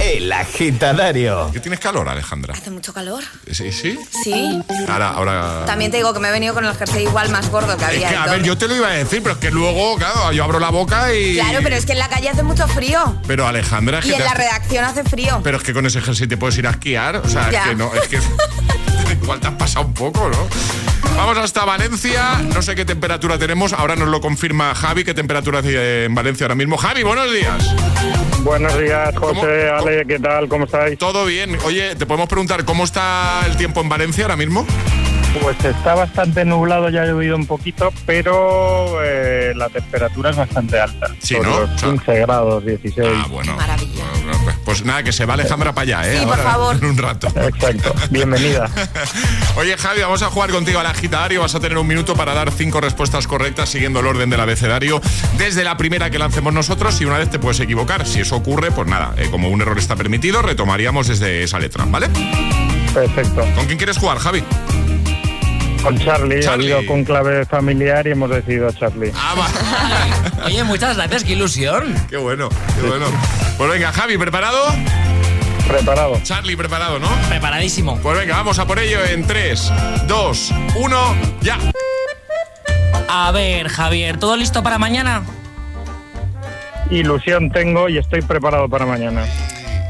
El 0.03 0.31
Agitadario. 0.31 1.49
¿Qué 1.53 1.61
tienes 1.61 1.81
calor, 1.81 2.07
Alejandra? 2.09 2.53
Hace 2.55 2.71
mucho 2.71 2.93
calor. 2.93 3.23
¿Sí? 3.51 3.73
¿Sí? 3.73 3.99
Sí. 4.23 4.63
Ahora, 4.89 5.09
ahora... 5.11 5.65
También 5.65 5.91
te 5.91 5.97
digo 5.97 6.13
que 6.13 6.21
me 6.21 6.29
he 6.29 6.33
venido 6.33 6.53
con 6.53 6.65
el 6.67 6.75
jersey 6.77 7.05
igual 7.05 7.31
más 7.31 7.51
gordo 7.51 7.77
que 7.79 7.85
Es 7.85 7.89
había. 7.91 8.09
que, 8.09 8.15
el 8.15 8.21
a 8.21 8.27
ver, 8.27 8.43
yo 8.43 8.59
te 8.59 8.69
lo 8.69 8.77
iba 8.77 8.89
a 8.89 8.93
decir, 8.93 9.23
pero 9.23 9.35
es 9.37 9.41
que 9.41 9.51
luego, 9.51 9.97
claro, 9.97 10.33
yo 10.33 10.45
abro 10.45 10.59
la 10.61 10.69
boca 10.71 11.15
y... 11.15 11.35
Claro, 11.37 11.61
pero 11.63 11.77
es 11.77 11.87
que 11.87 11.93
en 11.93 11.99
la 11.99 12.09
calle 12.09 12.29
hace 12.29 12.43
mucho 12.43 12.69
frío. 12.69 13.17
Pero 13.27 13.47
Alejandra, 13.47 14.01
es 14.01 14.05
Y 14.07 14.11
que 14.11 14.17
en 14.17 14.25
la 14.25 14.31
has- 14.33 14.37
redacción 14.37 14.85
hace 14.85 15.05
frío. 15.05 15.41
Pero 15.43 15.57
es 15.57 15.63
que 15.63 15.73
con 15.73 15.87
ese 15.87 16.01
jersey 16.03 16.27
te 16.27 16.37
puedes 16.37 16.59
ir 16.59 16.67
a 16.67 16.71
esquiar. 16.73 17.17
O 17.17 17.29
sea, 17.29 17.51
Ya. 17.51 17.63
es 17.63 17.69
que 17.71 17.75
no, 17.77 17.91
es 17.95 18.09
que. 18.09 18.21
Igual 19.23 19.41
te 19.41 19.47
has 19.49 19.55
pasado 19.55 19.87
un 19.87 19.95
poco, 19.95 20.29
¿no? 20.29 20.49
Vamos 21.17 21.39
hasta 21.39 21.65
Valencia. 21.65 22.41
No 22.55 22.63
sé 22.63 22.75
qué 22.75 22.85
temperatura 22.85 23.39
tenemos. 23.39 23.73
Ahora 23.73 23.95
nos 23.97 24.09
lo 24.09 24.21
confirma 24.21 24.75
Javi. 24.75 25.05
¿Qué 25.05 25.15
temperatura 25.15 25.61
hace 25.61 26.05
en 26.07 26.15
Valencia 26.15 26.45
ahora 26.47 26.55
mismo? 26.55 26.77
Javi, 26.77 27.03
buenos 27.03 27.33
días. 27.33 27.75
Buenos 28.41 28.77
días, 28.79 29.15
José, 29.17 29.69
¿Cómo? 29.77 29.87
Ale, 29.89 30.05
¿qué 30.07 30.19
tal? 30.19 30.49
¿Cómo 30.49 30.65
estáis? 30.65 30.99
Todo 30.99 31.25
bien. 31.27 31.57
Oye, 31.65 31.95
¿te 31.95 32.07
podemos 32.07 32.29
preguntar 32.29 32.65
cómo 32.65 32.83
está 32.85 33.43
el 33.47 33.57
tiempo 33.57 33.81
en 33.83 33.89
Valencia 33.89 34.25
ahora 34.25 34.37
mismo? 34.37 34.67
Pues 35.41 35.65
está 35.65 35.95
bastante 35.95 36.45
nublado, 36.45 36.91
ya 36.91 37.03
ha 37.03 37.07
llovido 37.07 37.37
un 37.37 37.47
poquito, 37.47 37.91
pero 38.05 39.03
eh, 39.03 39.53
la 39.57 39.69
temperatura 39.71 40.31
es 40.31 40.37
bastante 40.37 40.79
alta. 40.81 41.07
Sí, 41.23 41.37
¿no? 41.41 41.61
los 41.61 41.71
O 41.71 41.79
sea- 41.79 41.89
15 41.91 42.15
grados, 42.21 42.65
16. 42.67 43.09
Ah, 43.17 43.27
bueno. 43.31 43.55
Maravilla. 43.57 44.05
Pues 44.73 44.87
nada, 44.87 45.03
que 45.03 45.13
se 45.13 45.27
va 45.27 45.35
Alejandra 45.35 45.75
para 45.75 45.83
allá, 45.99 46.11
¿eh? 46.11 46.19
Sí, 46.19 46.25
por 46.25 46.39
favor. 46.39 46.77
En 46.77 46.85
un 46.87 46.97
rato. 46.97 47.27
Exacto, 47.37 47.95
bienvenida. 48.09 48.71
Oye, 49.57 49.77
Javi, 49.77 50.01
vamos 50.01 50.23
a 50.23 50.31
jugar 50.31 50.49
contigo 50.49 50.79
al 50.79 50.87
agitadario. 50.87 51.43
Vas 51.43 51.55
a 51.55 51.61
tener 51.61 51.77
un 51.77 51.87
minuto 51.87 52.15
para 52.17 52.33
dar 52.33 52.51
cinco 52.51 52.81
respuestas 52.81 53.27
correctas 53.27 53.69
siguiendo 53.69 54.01
el 54.01 54.07
orden 54.07 54.31
del 54.31 54.41
abecedario. 54.41 55.03
Desde 55.37 55.63
la 55.63 55.77
primera 55.77 56.09
que 56.09 56.19
lancemos 56.19 56.55
nosotros, 56.55 56.99
y 57.03 57.05
una 57.05 57.19
vez 57.19 57.29
te 57.29 57.39
puedes 57.39 57.61
equivocar. 57.61 58.07
Si 58.07 58.21
eso 58.21 58.35
ocurre, 58.35 58.71
pues 58.71 58.89
nada, 58.89 59.13
eh, 59.19 59.29
como 59.31 59.51
un 59.51 59.61
error 59.61 59.79
está 59.79 59.95
permitido, 59.95 60.41
retomaríamos 60.41 61.07
desde 61.07 61.43
esa 61.43 61.59
letra, 61.59 61.85
¿vale? 61.87 62.09
Perfecto. 62.95 63.43
¿Con 63.55 63.67
quién 63.67 63.77
quieres 63.77 63.99
jugar, 63.99 64.17
Javi? 64.21 64.43
Con 65.83 65.99
Charlie, 65.99 66.41
Charlie. 66.41 66.73
ha 66.73 66.77
habido 66.77 66.87
con 66.87 67.05
clave 67.05 67.45
familiar 67.45 68.07
y 68.07 68.13
hemos 68.13 68.31
decidido 68.31 68.69
a 68.69 68.73
Charlie. 68.73 69.13
Ah, 69.15 69.35
va. 69.39 70.47
Oye, 70.47 70.65
muchas 70.65 70.97
gracias, 70.97 71.25
qué 71.25 71.33
ilusión. 71.35 71.95
qué 72.09 72.17
bueno, 72.17 72.49
qué 72.75 72.89
bueno. 72.89 73.07
Pues 73.63 73.75
venga, 73.75 73.93
Javi, 73.93 74.19
¿preparado? 74.19 74.59
Preparado. 75.69 76.19
Charlie, 76.25 76.57
preparado, 76.57 76.99
¿no? 76.99 77.07
Preparadísimo. 77.29 77.97
Pues 78.03 78.19
venga, 78.19 78.35
vamos 78.35 78.59
a 78.59 78.67
por 78.67 78.81
ello 78.81 78.99
en 79.05 79.25
3, 79.25 79.73
2, 80.09 80.53
1, 80.75 81.17
ya. 81.43 81.59
A 83.09 83.31
ver, 83.31 83.69
Javier, 83.69 84.19
¿todo 84.19 84.37
listo 84.37 84.65
para 84.65 84.79
mañana? 84.79 85.23
Ilusión 86.91 87.53
tengo 87.53 87.89
y 87.89 87.99
estoy 87.99 88.23
preparado 88.23 88.69
para 88.69 88.85
mañana. 88.85 89.27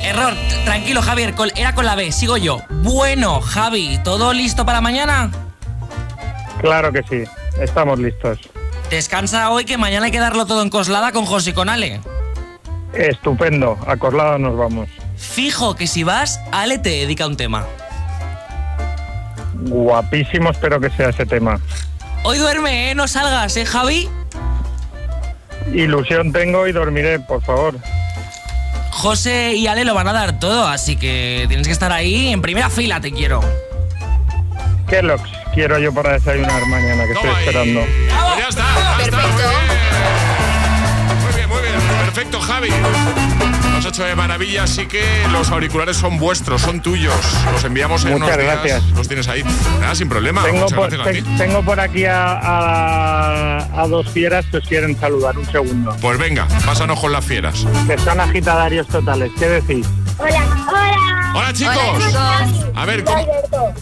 Error, 0.02 0.34
tranquilo, 0.66 1.00
Javier, 1.00 1.32
col- 1.32 1.52
era 1.56 1.74
con 1.74 1.86
la 1.86 1.94
B, 1.94 2.12
sigo 2.12 2.36
yo. 2.36 2.60
Bueno, 2.68 3.40
Javi, 3.40 3.98
¿todo 4.04 4.34
listo 4.34 4.66
para 4.66 4.82
mañana? 4.82 5.30
Claro 6.60 6.92
que 6.92 7.02
sí, 7.08 7.24
estamos 7.58 7.98
listos. 7.98 8.38
Descansa 8.90 9.48
hoy 9.48 9.64
que 9.64 9.78
mañana 9.78 10.04
hay 10.04 10.12
que 10.12 10.20
darlo 10.20 10.44
todo 10.44 10.60
en 10.60 10.68
Coslada 10.68 11.10
con 11.12 11.24
José 11.24 11.50
y 11.50 11.52
con 11.54 11.70
Ale. 11.70 12.02
Estupendo, 12.94 13.78
a 13.86 13.96
Coslada 13.96 14.38
nos 14.38 14.56
vamos. 14.56 14.88
Fijo 15.16 15.74
que 15.76 15.86
si 15.86 16.04
vas, 16.04 16.40
Ale 16.50 16.78
te 16.78 16.90
dedica 16.90 17.26
un 17.26 17.36
tema. 17.36 17.64
Guapísimo, 19.54 20.50
espero 20.50 20.80
que 20.80 20.90
sea 20.90 21.10
ese 21.10 21.24
tema. 21.24 21.60
Hoy 22.24 22.38
duerme, 22.38 22.90
¿eh? 22.90 22.94
No 22.94 23.08
salgas, 23.08 23.56
¿eh, 23.56 23.64
Javi? 23.64 24.08
Ilusión 25.72 26.32
tengo 26.32 26.66
y 26.66 26.72
dormiré, 26.72 27.20
por 27.20 27.42
favor. 27.42 27.74
José 28.90 29.54
y 29.54 29.66
Ale 29.66 29.84
lo 29.84 29.94
van 29.94 30.08
a 30.08 30.12
dar 30.12 30.38
todo, 30.38 30.66
así 30.66 30.96
que 30.96 31.46
tienes 31.48 31.66
que 31.66 31.72
estar 31.72 31.92
ahí 31.92 32.28
en 32.28 32.42
primera 32.42 32.68
fila, 32.68 33.00
te 33.00 33.10
quiero. 33.10 33.40
Kellogg's 34.88 35.30
quiero 35.54 35.78
yo 35.78 35.92
para 35.94 36.12
desayunar 36.12 36.66
mañana, 36.66 37.04
que 37.06 37.12
estoy 37.12 37.30
ahí. 37.30 37.36
esperando. 37.38 37.80
Pues 37.80 38.38
ya 38.38 38.48
está, 38.48 38.64
ya 38.98 39.04
está, 39.04 39.16
Perfecto. 39.16 39.71
Perfecto, 42.22 42.40
Javi. 42.40 42.68
Lo 43.72 43.78
has 43.78 43.84
hecho 43.86 44.04
de 44.04 44.14
maravilla, 44.14 44.62
así 44.62 44.86
que 44.86 45.02
los 45.32 45.50
auriculares 45.50 45.96
son 45.96 46.18
vuestros, 46.18 46.60
son 46.62 46.80
tuyos. 46.80 47.12
Los 47.50 47.64
enviamos 47.64 48.04
en 48.04 48.12
Muchas 48.12 48.28
unos 48.28 48.38
días. 48.38 48.54
gracias. 48.62 48.82
Los 48.94 49.08
tienes 49.08 49.26
ahí. 49.26 49.42
Nada, 49.80 49.92
sin 49.96 50.08
problema. 50.08 50.44
Tengo 50.44 50.60
Muchas 50.60 50.78
por, 50.78 50.88
gracias 50.90 51.08
a 51.08 51.10
ti. 51.10 51.36
te- 51.36 51.44
tengo 51.44 51.62
por 51.64 51.80
aquí 51.80 52.04
a, 52.04 52.32
a- 52.38 53.82
a 53.82 53.88
dos 53.88 54.08
fieras 54.10 54.46
que 54.52 54.58
os 54.58 54.68
quieren 54.68 54.96
saludar. 55.00 55.36
Un 55.36 55.50
segundo. 55.50 55.96
Pues 56.00 56.16
venga, 56.16 56.46
pásanos 56.64 57.00
con 57.00 57.10
las 57.10 57.24
fieras. 57.24 57.66
Que 57.88 57.98
son 57.98 58.20
agitadarios 58.20 58.86
totales. 58.86 59.32
¿Qué 59.36 59.48
decís? 59.48 59.84
Hola, 60.18 60.46
hola. 60.68 61.32
Hola, 61.34 61.52
chicos. 61.52 61.76
Hola, 61.76 62.46
chicos. 62.46 62.66
A 62.76 62.84
ver, 62.86 63.02
¿cómo? 63.02 63.26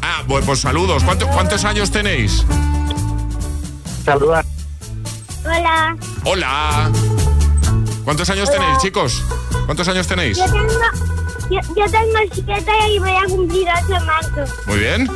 Ah, 0.01 0.23
pues, 0.27 0.47
pues 0.47 0.61
saludos. 0.61 1.05
¿Cuánto- 1.05 1.29
¿Cuántos 1.29 1.63
años 1.67 1.91
tenéis? 1.91 2.47
Saludar. 4.03 4.47
Hola. 5.45 5.95
Hola. 6.25 6.91
¿Cuántos 8.11 8.29
años 8.31 8.51
tenéis, 8.51 8.79
chicos? 8.79 9.23
¿Cuántos 9.67 9.87
años 9.87 10.05
tenéis? 10.05 10.37
Yo 10.37 10.45
tengo 10.47 10.67
Yo, 11.49 11.61
yo 11.77 11.85
tengo 11.93 12.19
siete 12.35 12.73
y 12.93 12.99
voy 12.99 13.11
a 13.13 13.25
cumplir 13.29 13.69
ocho 13.85 13.95
en 13.97 14.05
marzo. 14.05 14.53
Muy 14.67 14.79
bien. 14.81 15.09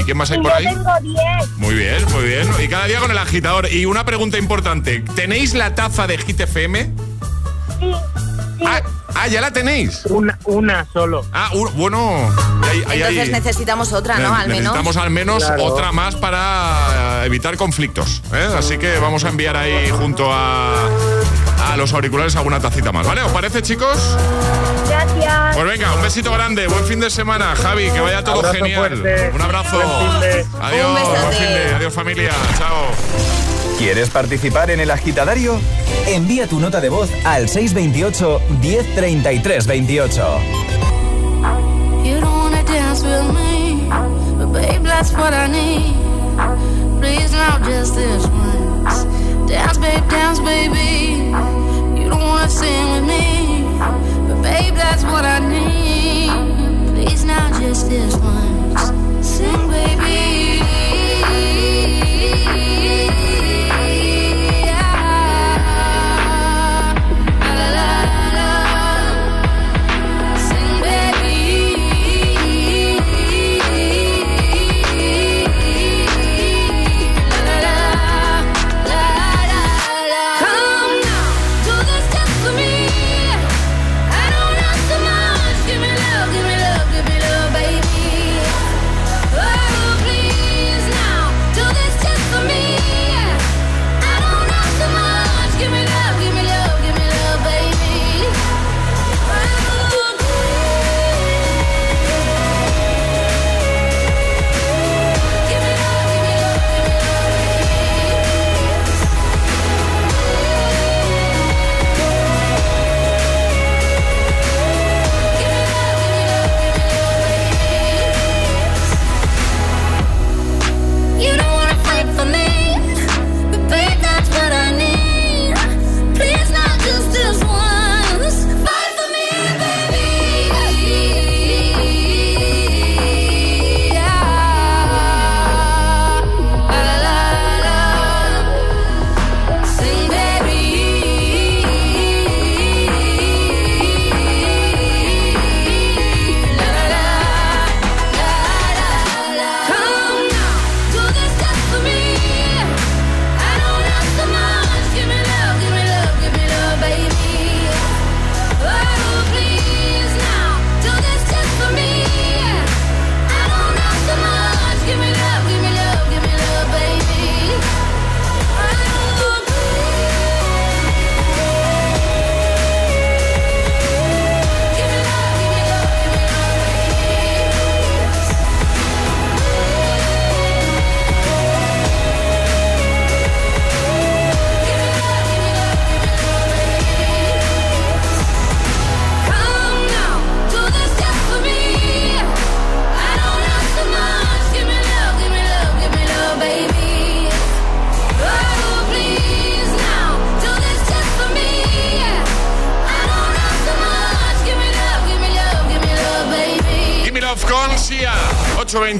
¿Y 0.00 0.04
qué 0.04 0.14
más 0.14 0.30
hay 0.30 0.38
Y 0.38 0.42
por 0.42 0.52
yo 0.52 0.56
ahí? 0.56 0.64
tengo 0.66 0.90
diez. 1.02 1.48
Muy 1.56 1.74
bien, 1.74 2.04
muy 2.12 2.22
bien. 2.22 2.48
Y 2.62 2.68
cada 2.68 2.86
día 2.86 3.00
con 3.00 3.10
el 3.10 3.18
agitador. 3.18 3.72
Y 3.72 3.86
una 3.86 4.04
pregunta 4.04 4.38
importante. 4.38 5.00
¿Tenéis 5.16 5.54
la 5.54 5.74
taza 5.74 6.06
de 6.06 6.16
Hit 6.18 6.38
FM? 6.42 6.92
Sí, 7.80 7.92
sí. 8.58 8.64
Ah, 8.68 8.82
ah, 9.16 9.26
ya 9.26 9.40
la 9.40 9.50
tenéis. 9.50 10.02
Una, 10.04 10.38
una 10.44 10.86
solo. 10.92 11.26
Ah, 11.32 11.50
un- 11.54 11.76
bueno. 11.76 11.98
ahí- 12.70 12.84
ahí- 12.86 13.00
Entonces 13.02 13.18
ahí- 13.18 13.30
necesitamos 13.32 13.92
otra, 13.92 14.20
¿no? 14.20 14.32
Al 14.32 14.46
menos. 14.46 14.58
Necesitamos 14.74 14.96
al 14.96 15.10
menos 15.10 15.44
Claro. 15.44 15.64
otra 15.64 15.90
más 15.90 16.14
para 16.14 17.26
evitar 17.26 17.56
conflictos. 17.56 18.22
¿eh? 18.32 18.48
Así 18.56 18.78
que 18.78 18.96
vamos 19.00 19.24
a 19.24 19.28
enviar 19.28 19.56
ahí 19.56 19.90
junto 19.90 20.32
a, 20.32 20.88
a 21.70 21.76
los 21.76 21.92
auriculares 21.92 22.34
alguna 22.36 22.60
tacita 22.60 22.92
más, 22.92 23.06
¿vale? 23.06 23.22
¿Os 23.22 23.32
parece, 23.32 23.62
chicos? 23.62 24.16
Gracias. 24.88 25.54
Pues 25.56 25.66
venga, 25.66 25.94
un 25.94 26.02
besito 26.02 26.32
grande, 26.32 26.66
buen 26.66 26.84
fin 26.84 27.00
de 27.00 27.10
semana, 27.10 27.54
Javi, 27.56 27.90
que 27.90 28.00
vaya 28.00 28.22
todo 28.24 28.36
Abrazo 28.40 28.56
genial. 28.56 28.98
fuerte. 28.98 29.30
Un 29.34 29.40
abrazo. 29.42 29.76
Buen 29.76 30.10
fin 30.10 30.20
de- 30.20 30.46
Adiós, 30.60 30.86
Un 30.88 30.94
besote. 30.94 31.20
buen 31.20 31.32
fin 31.32 31.46
de- 31.48 31.74
adiós 31.74 31.94
familia, 31.94 32.30
chao. 32.58 32.86
¿Quieres 33.78 34.10
participar 34.10 34.70
en 34.70 34.80
el 34.80 34.90
agitadario? 34.90 35.58
Envía 36.06 36.46
tu 36.46 36.60
nota 36.60 36.80
de 36.80 36.88
voz 36.88 37.10
al 37.24 37.48
628 37.48 38.40
1033 38.60 39.66
28. 39.66 40.38
You 42.04 42.20
don't 42.20 42.24
wanna 42.24 42.62
dance 42.64 43.02
with 43.04 43.32
me, 43.32 43.88
but 44.38 44.52
babe, 44.52 44.82
that's 44.84 45.12
what 45.12 45.32
I 45.32 45.48
need. 45.48 45.94
Please 47.00 47.30
now, 47.32 47.58
just 47.64 47.94
this 47.96 48.24
once. 48.26 49.06
Dance, 49.48 49.78
babe, 49.80 50.02
dance, 50.10 50.40
baby. 50.40 51.31
Don't 52.12 52.20
wanna 52.20 52.50
sing 52.50 52.90
with 52.90 53.04
me, 53.04 53.64
but 54.28 54.42
babe, 54.42 54.74
that's 54.74 55.02
what 55.02 55.24
I 55.24 55.38
need. 55.38 56.28
Please 56.92 57.24
now, 57.24 57.48
just 57.58 57.88
this 57.88 58.14
once. 58.16 59.26
Sing, 59.26 59.70
baby. 59.70 60.41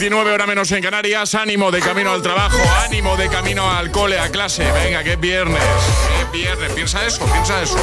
8.29 0.03 0.33
hora 0.33 0.47
menos 0.47 0.73
en 0.73 0.83
Canarias. 0.83 1.33
Ánimo 1.37 1.71
de 1.71 1.79
camino 1.79 2.11
al 2.13 2.23
trabajo, 2.23 2.59
ánimo 2.85 3.17
de 3.17 3.29
camino 3.29 3.71
al 3.71 3.93
cole, 3.93 4.19
a 4.19 4.31
clase. 4.31 4.65
Venga, 4.73 5.05
que 5.05 5.13
es 5.13 5.21
viernes. 5.21 5.63
que 5.63 6.23
Es 6.23 6.33
viernes. 6.33 6.73
Piensa 6.73 7.07
eso, 7.07 7.25
piensa 7.27 7.63
eso. 7.63 7.77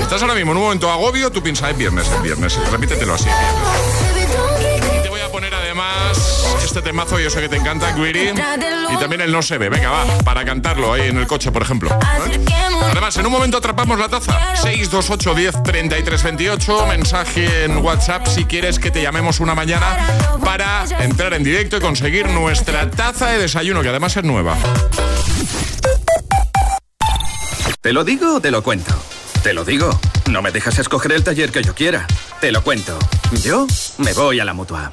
Estás 0.00 0.22
ahora 0.22 0.36
mismo 0.36 0.52
en 0.52 0.58
un 0.58 0.62
momento 0.64 0.88
agobio, 0.88 1.32
tú 1.32 1.42
piensas, 1.42 1.70
es 1.70 1.76
viernes, 1.76 2.06
es 2.08 2.22
viernes. 2.22 2.56
Repítetelo 2.70 3.14
así, 3.14 3.28
es 3.28 3.36
viernes. 3.36 4.05
Este 6.76 6.90
temazo, 6.90 7.18
yo 7.18 7.30
sé 7.30 7.40
que 7.40 7.48
te 7.48 7.56
encanta, 7.56 7.90
Greedy. 7.92 8.32
Y 8.92 8.96
también 8.98 9.22
el 9.22 9.32
no 9.32 9.40
se 9.40 9.56
ve. 9.56 9.70
Venga, 9.70 9.88
va, 9.88 10.04
para 10.24 10.44
cantarlo 10.44 10.92
ahí 10.92 11.08
en 11.08 11.16
el 11.16 11.26
coche, 11.26 11.50
por 11.50 11.62
ejemplo. 11.62 11.88
¿eh? 11.90 12.44
Además, 12.90 13.16
en 13.16 13.24
un 13.24 13.32
momento 13.32 13.56
atrapamos 13.56 13.98
la 13.98 14.10
taza. 14.10 14.54
628 14.56 15.34
10 15.34 15.62
33 15.62 16.22
28. 16.22 16.86
Mensaje 16.86 17.64
en 17.64 17.78
WhatsApp 17.78 18.26
si 18.26 18.44
quieres 18.44 18.78
que 18.78 18.90
te 18.90 19.00
llamemos 19.00 19.40
una 19.40 19.54
mañana 19.54 19.86
para 20.44 20.84
entrar 21.00 21.32
en 21.32 21.44
directo 21.44 21.78
y 21.78 21.80
conseguir 21.80 22.28
nuestra 22.28 22.90
taza 22.90 23.28
de 23.28 23.38
desayuno, 23.38 23.80
que 23.80 23.88
además 23.88 24.14
es 24.18 24.24
nueva. 24.24 24.54
¿Te 27.80 27.94
lo 27.94 28.04
digo 28.04 28.36
o 28.36 28.40
te 28.40 28.50
lo 28.50 28.62
cuento? 28.62 28.94
Te 29.42 29.54
lo 29.54 29.64
digo. 29.64 29.98
No 30.30 30.42
me 30.42 30.52
dejas 30.52 30.78
escoger 30.78 31.12
el 31.12 31.24
taller 31.24 31.52
que 31.52 31.62
yo 31.62 31.74
quiera. 31.74 32.06
Te 32.42 32.52
lo 32.52 32.62
cuento. 32.62 32.98
Yo 33.42 33.66
me 33.96 34.12
voy 34.12 34.40
a 34.40 34.44
la 34.44 34.52
mutua. 34.52 34.92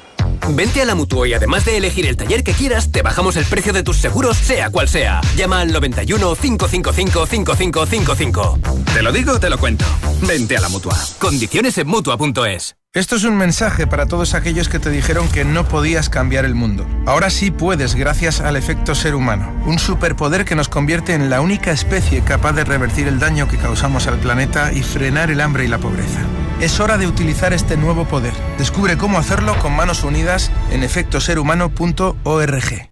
Vente 0.50 0.82
a 0.82 0.84
la 0.84 0.94
Mutua 0.94 1.26
y 1.26 1.34
además 1.34 1.64
de 1.64 1.76
elegir 1.76 2.06
el 2.06 2.16
taller 2.16 2.44
que 2.44 2.52
quieras, 2.52 2.92
te 2.92 3.02
bajamos 3.02 3.36
el 3.36 3.44
precio 3.44 3.72
de 3.72 3.82
tus 3.82 3.96
seguros, 3.96 4.36
sea 4.36 4.70
cual 4.70 4.88
sea. 4.88 5.20
Llama 5.36 5.60
al 5.60 5.72
91 5.72 6.34
555 6.36 7.26
5555. 7.26 8.58
Te 8.92 9.02
lo 9.02 9.12
digo 9.12 9.32
o 9.32 9.40
te 9.40 9.50
lo 9.50 9.58
cuento. 9.58 9.84
Vente 10.22 10.56
a 10.56 10.60
la 10.60 10.68
mutua. 10.68 10.98
Condiciones 11.18 11.78
en 11.78 11.88
Mutua.es 11.88 12.76
Esto 12.92 13.16
es 13.16 13.24
un 13.24 13.36
mensaje 13.36 13.86
para 13.86 14.06
todos 14.06 14.34
aquellos 14.34 14.68
que 14.68 14.78
te 14.78 14.90
dijeron 14.90 15.28
que 15.28 15.44
no 15.44 15.66
podías 15.66 16.08
cambiar 16.08 16.44
el 16.44 16.54
mundo. 16.54 16.86
Ahora 17.06 17.30
sí 17.30 17.50
puedes 17.50 17.94
gracias 17.94 18.40
al 18.40 18.56
efecto 18.56 18.94
ser 18.94 19.14
humano, 19.14 19.52
un 19.66 19.78
superpoder 19.78 20.44
que 20.44 20.54
nos 20.54 20.68
convierte 20.68 21.14
en 21.14 21.30
la 21.30 21.40
única 21.40 21.72
especie 21.72 22.22
capaz 22.22 22.52
de 22.52 22.64
revertir 22.64 23.08
el 23.08 23.18
daño 23.18 23.48
que 23.48 23.56
causamos 23.56 24.06
al 24.06 24.18
planeta 24.18 24.72
y 24.72 24.82
frenar 24.82 25.30
el 25.30 25.40
hambre 25.40 25.64
y 25.64 25.68
la 25.68 25.78
pobreza. 25.78 26.20
Es 26.60 26.80
hora 26.80 26.96
de 26.96 27.06
utilizar 27.06 27.52
este 27.52 27.76
nuevo 27.76 28.04
poder. 28.04 28.32
Descubre 28.58 28.96
cómo 28.96 29.18
hacerlo 29.18 29.58
con 29.58 29.74
manos 29.74 30.04
unidas 30.04 30.50
en 30.70 30.82
efectoserhumano.org. 30.82 32.88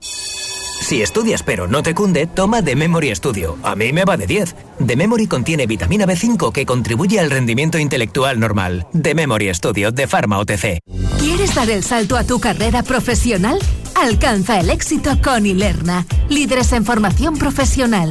Si 0.82 1.00
estudias 1.00 1.42
pero 1.42 1.68
no 1.68 1.82
te 1.82 1.94
cunde, 1.94 2.26
toma 2.26 2.62
The 2.62 2.76
Memory 2.76 3.14
Studio. 3.14 3.56
A 3.62 3.76
mí 3.76 3.92
me 3.92 4.04
va 4.04 4.16
de 4.16 4.26
10. 4.26 4.54
The 4.84 4.96
Memory 4.96 5.26
contiene 5.26 5.66
vitamina 5.66 6.06
B5 6.06 6.52
que 6.52 6.66
contribuye 6.66 7.20
al 7.20 7.30
rendimiento 7.30 7.78
intelectual 7.78 8.40
normal. 8.40 8.86
The 9.00 9.14
Memory 9.14 9.54
Studio 9.54 9.92
de 9.92 10.06
Pharma 10.06 10.38
OTC. 10.38 10.80
¿Quieres 11.18 11.54
dar 11.54 11.70
el 11.70 11.84
salto 11.84 12.16
a 12.16 12.24
tu 12.24 12.40
carrera 12.40 12.82
profesional? 12.82 13.58
Alcanza 13.94 14.58
el 14.58 14.70
éxito 14.70 15.16
con 15.22 15.46
Ilerna, 15.46 16.04
líderes 16.28 16.72
en 16.72 16.84
formación 16.84 17.38
profesional. 17.38 18.10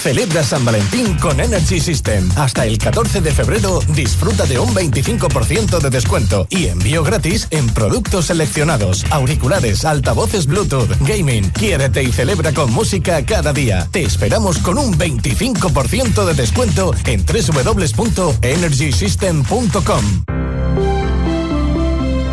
Celebra 0.00 0.42
San 0.42 0.64
Valentín 0.64 1.14
con 1.18 1.38
Energy 1.40 1.78
System. 1.78 2.26
Hasta 2.36 2.64
el 2.64 2.78
14 2.78 3.20
de 3.20 3.32
febrero 3.32 3.80
disfruta 3.88 4.46
de 4.46 4.58
un 4.58 4.74
25% 4.74 5.78
de 5.78 5.90
descuento 5.90 6.46
y 6.48 6.68
envío 6.68 7.04
gratis 7.04 7.48
en 7.50 7.68
productos 7.68 8.24
seleccionados, 8.26 9.04
auriculares, 9.10 9.84
altavoces 9.84 10.46
Bluetooth, 10.46 10.88
gaming. 11.00 11.50
Quiérete 11.50 12.02
y 12.02 12.12
celebra 12.12 12.54
con 12.54 12.72
música 12.72 13.22
cada 13.26 13.52
día. 13.52 13.86
Te 13.90 14.02
esperamos 14.02 14.56
con 14.58 14.78
un 14.78 14.98
25% 14.98 16.24
de 16.24 16.32
descuento 16.32 16.94
en 17.04 17.22
www.energysystem.com. 17.26 20.24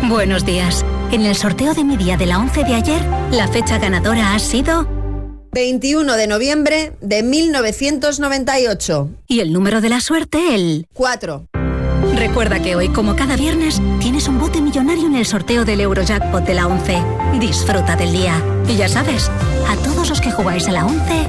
Buenos 0.08 0.46
días. 0.46 0.86
En 1.12 1.26
el 1.26 1.36
sorteo 1.36 1.74
de 1.74 1.84
mi 1.84 1.98
día 1.98 2.16
de 2.16 2.24
la 2.24 2.38
11 2.38 2.64
de 2.64 2.74
ayer, 2.74 3.02
la 3.30 3.46
fecha 3.48 3.76
ganadora 3.76 4.34
ha 4.34 4.38
sido 4.38 4.88
21 5.58 6.14
de 6.14 6.28
noviembre 6.28 6.92
de 7.00 7.24
1998. 7.24 9.10
Y 9.26 9.40
el 9.40 9.52
número 9.52 9.80
de 9.80 9.88
la 9.88 10.00
suerte, 10.00 10.54
el 10.54 10.86
4. 10.92 11.46
Recuerda 12.14 12.62
que 12.62 12.76
hoy, 12.76 12.90
como 12.90 13.16
cada 13.16 13.36
viernes, 13.36 13.82
tienes 13.98 14.28
un 14.28 14.38
bote 14.38 14.60
millonario 14.60 15.06
en 15.06 15.16
el 15.16 15.26
sorteo 15.26 15.64
del 15.64 15.80
Eurojackpot 15.80 16.44
de 16.44 16.54
la 16.54 16.68
11. 16.68 17.02
Disfruta 17.40 17.96
del 17.96 18.12
día. 18.12 18.40
Y 18.68 18.76
ya 18.76 18.88
sabes, 18.88 19.28
a 19.68 19.74
todos 19.82 20.08
los 20.08 20.20
que 20.20 20.30
jugáis 20.30 20.68
a 20.68 20.72
la 20.72 20.86
11, 20.86 21.26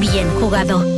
bien 0.00 0.28
jugado. 0.40 0.97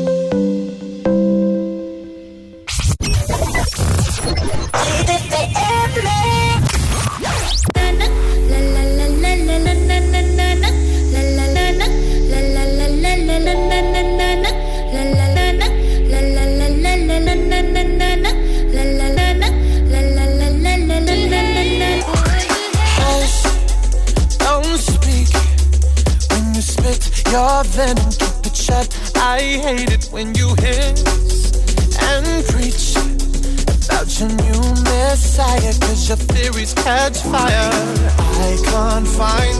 Hate 29.76 29.92
it 29.92 30.04
when 30.10 30.34
you 30.34 30.48
hiss 30.58 31.04
and 32.10 32.26
preach 32.46 32.96
about 33.86 34.08
your 34.18 34.28
new 34.28 34.60
messiah, 34.82 35.72
cause 35.80 36.08
your 36.08 36.16
theories 36.16 36.74
catch 36.74 37.18
fire. 37.18 37.70
I 38.42 38.58
can't 38.64 39.06
find 39.06 39.59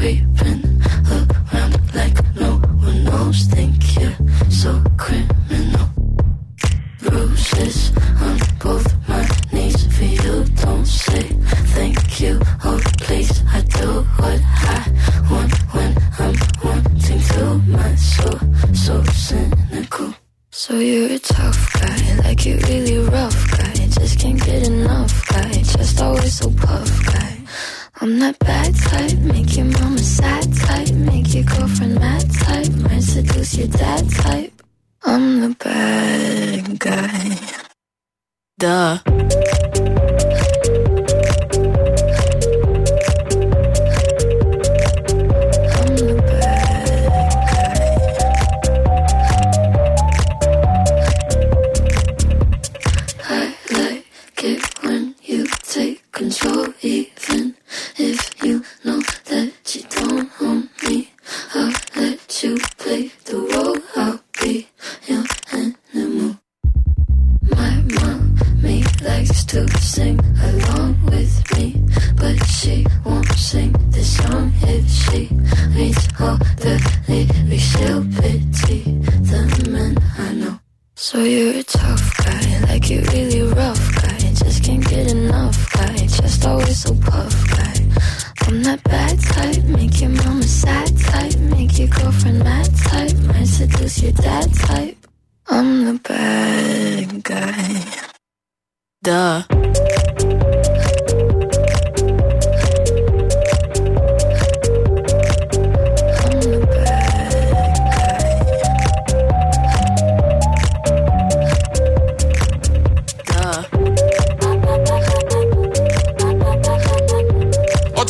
creeping 0.00 0.64
around 1.52 1.94
like 1.94 2.16
no 2.34 2.52
one 2.56 3.04
knows. 3.04 3.44
Think 3.44 4.00
you're 4.00 4.16
so 4.50 4.82
criminal. 4.96 5.39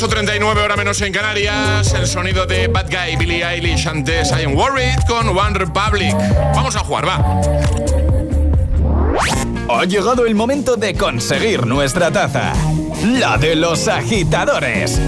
8.39 0.00 0.64
hora 0.64 0.76
menos 0.76 1.00
en 1.02 1.12
Canarias, 1.12 1.92
el 1.94 2.06
sonido 2.06 2.46
de 2.46 2.68
Bad 2.68 2.86
Guy, 2.86 3.16
Billie 3.16 3.44
Eilish 3.44 3.86
antes 3.86 4.30
I 4.30 4.44
Am 4.44 4.54
Worried 4.54 4.98
con 5.06 5.28
One 5.28 5.58
Republic. 5.58 6.14
Vamos 6.54 6.76
a 6.76 6.80
jugar, 6.80 7.06
va. 7.08 7.40
Ha 9.68 9.84
llegado 9.84 10.26
el 10.26 10.34
momento 10.34 10.76
de 10.76 10.94
conseguir 10.94 11.66
nuestra 11.66 12.10
taza. 12.10 12.52
La 13.04 13.38
de 13.38 13.56
los 13.56 13.88
agitadores. 13.88 14.98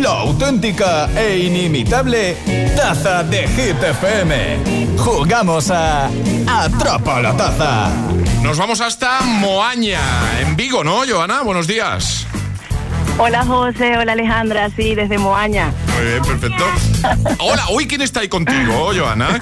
La 0.00 0.20
auténtica 0.20 1.08
e 1.16 1.38
inimitable 1.38 2.36
taza 2.76 3.22
de 3.24 3.48
Hit 3.48 3.82
FM. 3.82 4.96
Jugamos 4.98 5.70
a 5.70 6.08
Atrapa 6.46 7.20
la 7.20 7.36
taza. 7.36 8.11
Nos 8.42 8.58
vamos 8.58 8.80
hasta 8.80 9.20
Moaña, 9.22 10.00
en 10.40 10.56
Vigo, 10.56 10.82
¿no, 10.82 11.02
Joana? 11.08 11.42
Buenos 11.42 11.66
días. 11.68 12.26
Hola 13.16 13.44
José, 13.44 13.96
hola 13.96 14.12
Alejandra, 14.12 14.68
sí, 14.76 14.94
desde 14.96 15.16
Moaña. 15.16 15.72
Muy 15.94 16.06
bien, 16.06 16.22
perfecto. 16.22 16.64
Hola, 17.38 17.64
hoy 17.68 17.86
quién 17.86 18.02
está 18.02 18.20
ahí 18.20 18.28
contigo, 18.28 18.90
Joana? 18.96 19.38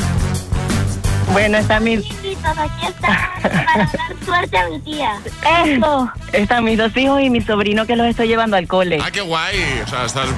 Bueno, 1.32 1.58
está 1.58 1.80
mi... 1.80 1.94
aquí 1.94 2.86
está 2.86 3.30
para 3.42 3.76
dar 3.76 4.24
suerte 4.24 4.58
a 4.58 4.68
mi 4.68 4.80
tía. 4.80 5.12
Eso. 5.64 6.10
Están 6.32 6.64
mis 6.64 6.76
dos 6.76 6.94
hijos 6.96 7.22
y 7.22 7.30
mi 7.30 7.40
sobrino 7.40 7.86
que 7.86 7.96
los 7.96 8.06
estoy 8.06 8.28
llevando 8.28 8.56
al 8.56 8.66
cole. 8.66 8.98
Ah, 9.02 9.10
qué 9.10 9.22
guay. 9.22 9.80
O 9.84 9.88
sea, 9.88 10.04
estás 10.04 10.28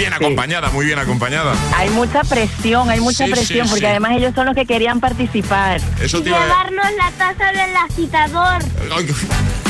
bien 0.00 0.12
acompañada, 0.14 0.70
muy 0.70 0.86
bien 0.86 0.98
acompañada. 0.98 1.52
Hay 1.76 1.90
mucha 1.90 2.22
presión, 2.24 2.88
hay 2.88 3.00
mucha 3.00 3.26
Sí, 3.26 3.30
presión, 3.30 3.66
sí, 3.66 3.70
porque 3.70 3.80
sí. 3.86 3.90
además 3.90 4.12
ellos 4.16 4.32
son 4.34 4.46
los 4.46 4.54
que 4.54 4.64
querían 4.64 4.98
participar. 4.98 5.80
Eso 6.00 6.22
te 6.22 6.34
a- 6.34 6.40
Llevarnos 6.40 6.86
la 6.96 7.10
taza 7.12 7.52
del 7.52 7.76
agitador. 7.76 8.62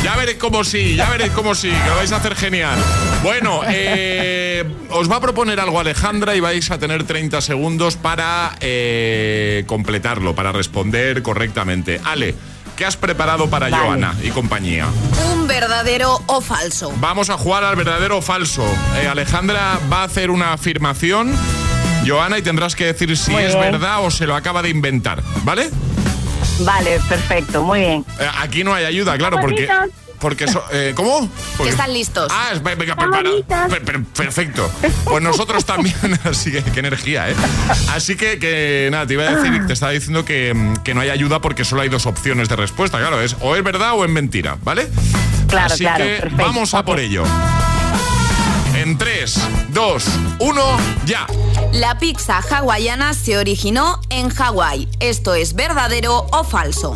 Ya 0.05 0.16
veréis 0.16 0.39
cómo 0.39 0.62
sí, 0.64 0.95
ya 0.95 1.11
veréis 1.11 1.33
cómo 1.33 1.55
sí, 1.55 1.68
que 1.68 1.89
lo 1.91 1.97
vais 1.97 2.11
a 2.12 2.16
hacer 2.16 2.35
genial. 2.37 2.78
Bueno, 3.22 3.61
eh, 3.68 4.64
os 4.91 5.11
va 5.11 5.16
a 5.16 5.20
proponer 5.20 5.59
algo 5.61 5.78
Alejandra 5.81 6.35
y 6.37 6.41
vais 6.41 6.70
a 6.70 6.78
tener 6.78 7.05
30 7.05 7.41
segundos 7.43 7.97
para 7.97 8.53
eh, 8.61 9.64
completarlo, 9.66 10.35
para 10.35 10.53
responder 10.53 11.22
correctamente. 11.22 12.01
Ale, 12.05 12.35
¿qué 12.81 12.87
has 12.87 12.97
preparado 12.97 13.51
para 13.51 13.68
Vale. 13.68 13.85
Joana 13.85 14.14
y 14.22 14.31
compañía? 14.31 14.87
Un 15.35 15.47
verdadero 15.47 16.18
o 16.24 16.41
falso. 16.41 16.91
Vamos 16.97 17.28
a 17.28 17.37
jugar 17.37 17.62
al 17.62 17.76
verdadero 17.76 18.16
o 18.16 18.22
falso. 18.22 18.64
Eh, 18.97 19.07
Alejandra 19.07 19.78
va 19.93 20.01
a 20.01 20.05
hacer 20.05 20.31
una 20.31 20.55
afirmación, 20.55 21.31
Joana, 22.07 22.39
y 22.39 22.43
tendrás 22.43 22.74
que 22.74 22.87
decir 22.87 23.14
si 23.18 23.33
Muy 23.33 23.43
es 23.43 23.55
bien. 23.55 23.72
verdad 23.72 24.03
o 24.03 24.11
se 24.11 24.26
lo 24.26 24.35
acaba 24.35 24.62
de 24.62 24.70
inventar, 24.70 25.22
¿vale? 25.45 25.68
Vale, 26.61 26.99
perfecto, 27.07 27.62
muy 27.62 27.81
bien. 27.81 28.07
Eh, 28.18 28.26
aquí 28.39 28.64
no 28.64 28.72
hay 28.72 28.87
ayuda, 28.87 29.18
claro, 29.18 29.37
porque... 29.43 29.68
Porque 30.21 30.47
so- 30.47 30.62
eh, 30.73 30.93
¿Cómo? 30.95 31.29
Porque- 31.57 31.71
están 31.71 31.93
listos. 31.93 32.31
Ah, 32.31 32.51
es- 32.53 32.62
venga, 32.62 32.95
prepara. 32.95 33.31
Per- 33.68 33.85
per- 33.85 34.05
perfecto. 34.05 34.71
Pues 35.05 35.23
nosotros 35.23 35.64
también, 35.64 35.95
así 36.25 36.53
que 36.53 36.62
qué 36.62 36.81
energía, 36.81 37.31
¿eh? 37.31 37.35
Así 37.93 38.16
que, 38.16 38.39
que 38.39 38.89
nada, 38.93 39.07
te 39.07 39.14
iba 39.14 39.25
a 39.25 39.35
decir, 39.35 39.66
te 39.66 39.73
estaba 39.73 39.93
diciendo 39.93 40.25
que, 40.25 40.55
que 40.85 40.95
no 40.95 41.01
hay 41.01 41.11
ayuda 41.11 41.41
porque 41.41 41.64
solo 41.64 41.83
hay 41.83 41.89
dos 41.89 42.07
opciones 42.07 42.49
de 42.49 42.57
respuesta, 42.57 42.99
claro, 42.99 43.21
es 43.21 43.37
o 43.41 43.57
es 43.57 43.64
verdad 43.64 43.93
o 43.95 44.05
es 44.05 44.11
mentira, 44.11 44.57
¿vale? 44.62 44.89
Claro, 45.49 45.73
Así 45.75 45.85
claro, 45.85 46.05
que 46.05 46.11
perfecto. 46.21 46.37
vamos 46.45 46.75
a 46.75 46.85
por 46.85 47.01
ello. 47.01 47.25
En 48.75 48.97
3, 48.97 49.39
2, 49.71 50.05
1, 50.39 50.62
ya. 51.05 51.27
La 51.73 51.99
pizza 51.99 52.39
hawaiana 52.39 53.14
se 53.14 53.37
originó 53.37 54.01
en 54.11 54.31
Hawái. 54.31 54.89
¿Esto 55.01 55.35
es 55.35 55.55
verdadero 55.55 56.27
o 56.33 56.45
falso? 56.45 56.95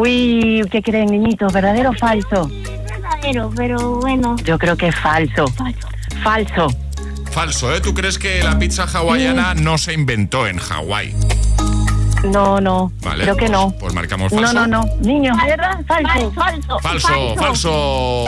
Uy, 0.00 0.64
¿qué 0.70 0.80
creen, 0.80 1.06
niñitos? 1.10 1.52
¿Verdadero 1.52 1.90
o 1.90 1.92
falso? 1.94 2.48
Verdadero, 2.88 3.50
pero 3.56 3.96
bueno. 3.96 4.36
Yo 4.44 4.56
creo 4.56 4.76
que 4.76 4.86
es 4.88 4.94
falso. 4.94 5.44
Falso. 6.22 6.68
Falso, 7.32 7.74
¿eh? 7.74 7.80
¿Tú 7.80 7.92
crees 7.94 8.16
que 8.16 8.40
la 8.44 8.56
pizza 8.60 8.84
hawaiana 8.84 9.54
no 9.54 9.76
se 9.76 9.92
inventó 9.94 10.46
en 10.46 10.58
Hawái? 10.58 11.16
No, 12.32 12.60
no. 12.60 12.92
Vale, 13.02 13.24
creo 13.24 13.34
que 13.36 13.46
pues- 13.46 13.50
no. 13.50 13.70
Pues 13.80 13.92
marcamos 13.92 14.32
No, 14.32 14.38
falso. 14.40 14.54
no, 14.54 14.66
no. 14.68 14.84
Niños, 15.00 15.36
¿verdad? 15.44 15.80
Falso. 15.88 16.32
Falso. 16.32 16.78
Falso, 16.78 17.34
falso. 17.36 18.24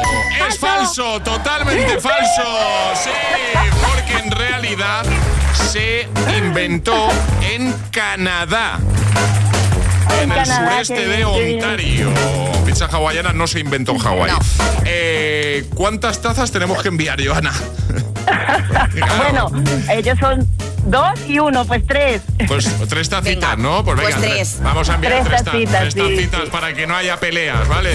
Es 0.49 0.59
falso, 0.59 1.21
totalmente 1.23 2.01
falso. 2.01 2.43
Sí, 2.95 3.11
porque 3.81 4.25
en 4.25 4.31
realidad 4.33 5.05
se 5.55 6.09
inventó 6.37 7.09
en 7.43 7.73
Canadá. 7.93 8.81
En, 10.23 10.33
el 10.33 10.47
sureste 10.47 11.07
de 11.07 11.25
Ontario. 11.25 12.13
Pizza 12.65 12.87
hawaiana 12.87 13.33
no 13.33 13.47
se 13.47 13.61
inventó 13.61 13.93
en 13.93 13.99
Hawái. 13.99 14.33
Eh, 14.85 15.65
¿Cuántas 15.75 16.21
tazas 16.21 16.51
tenemos 16.51 16.83
que 16.83 16.89
enviar, 16.89 17.25
Joana? 17.25 17.53
Bueno, 19.19 19.51
ellos 19.91 20.19
son 20.19 20.47
dos 20.87 21.19
y 21.29 21.39
uno, 21.39 21.65
pues 21.65 21.87
tres. 21.87 22.23
Pues 22.49 22.69
tres 22.89 23.09
tacitas, 23.09 23.59
¿no? 23.59 23.85
Pues 23.85 23.97
venga, 23.99 24.17
Pues 24.17 24.31
tres. 24.31 24.59
vamos 24.63 24.89
a 24.89 24.95
enviar 24.95 25.13
Tres 25.13 25.25
tres, 25.27 25.45
ta- 25.45 25.51
tacitas, 25.53 25.81
tres 25.81 25.95
sí, 25.95 26.01
tacitas 26.01 26.49
para 26.51 26.73
que 26.75 26.87
no 26.87 26.97
haya 26.97 27.17
peleas, 27.19 27.67
¿vale? 27.69 27.91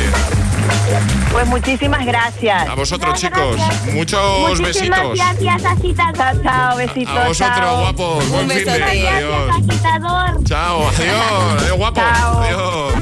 Pues 1.32 1.48
muchísimas 1.48 2.06
gracias. 2.06 2.68
A 2.70 2.76
vosotros, 2.76 3.20
chicos. 3.20 3.58
Muchos 3.94 4.60
Muchísimas 4.60 5.02
besitos. 5.10 5.16
gracias, 5.16 5.66
agitador. 5.66 6.16
Chao, 6.16 6.44
chao, 6.44 6.78
besitos. 6.78 7.18
A 7.18 7.28
vosotros, 7.28 7.56
chao. 7.58 7.80
guapos. 7.82 8.30
Buen 8.30 8.50
fin 8.50 8.66
de. 8.66 8.78
Gracias, 8.78 9.24
agitador. 9.70 10.44
Chao, 10.46 10.88
adiós. 10.90 11.62
Adiós, 11.62 11.78
guapos. 11.78 12.04
Adiós. 12.04 12.94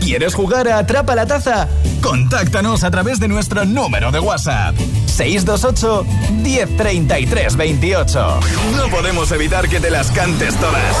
¿Quieres 0.00 0.34
jugar 0.34 0.68
a 0.68 0.78
Atrapa 0.78 1.14
la 1.14 1.26
Taza? 1.26 1.68
Contáctanos 2.02 2.82
a 2.84 2.90
través 2.90 3.20
de 3.20 3.28
nuestro 3.28 3.64
número 3.64 4.10
de 4.10 4.18
WhatsApp. 4.18 4.74
628 5.12 6.06
1033 6.42 7.56
28. 7.56 8.40
No 8.76 8.88
podemos 8.88 9.30
evitar 9.32 9.68
que 9.68 9.80
te 9.80 9.90
las 9.90 10.10
cantes 10.10 10.56
todas. 10.56 10.96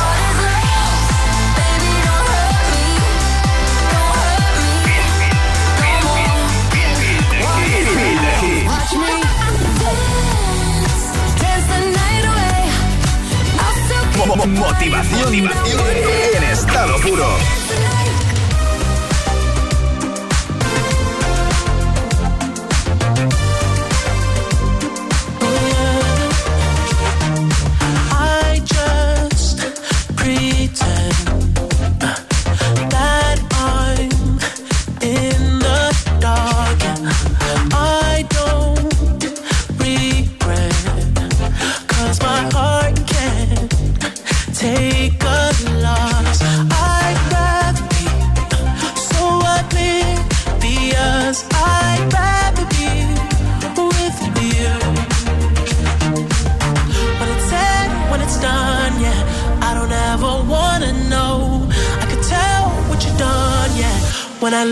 Motivación 14.46 15.34
en 15.34 16.44
estado 16.44 16.96
puro. 17.00 17.61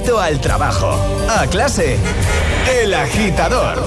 tu 0.00 0.06
trayecto 0.06 0.20
al 0.20 0.40
trabajo, 0.40 0.98
a 1.28 1.46
clase, 1.46 1.96
El 2.80 2.94
Agitador, 2.94 3.78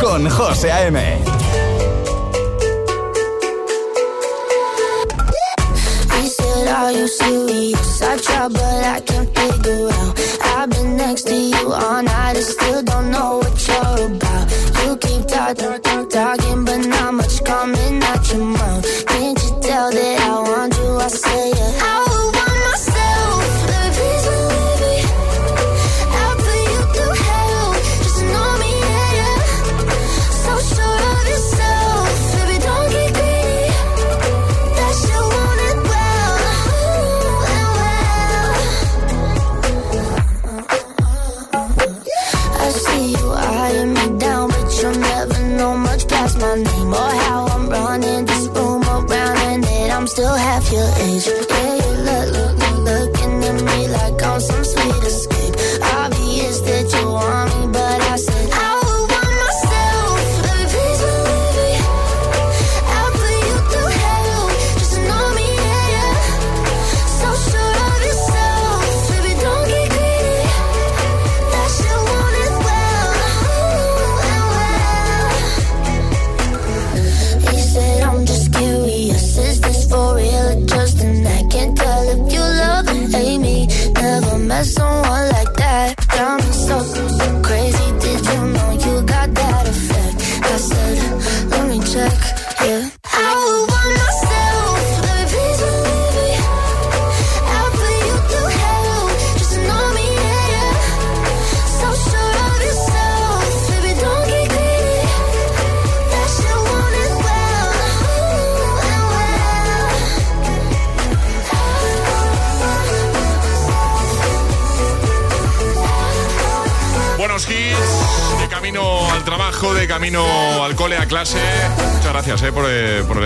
con 0.00 0.28
José 0.28 0.72
A.M. 0.72 1.18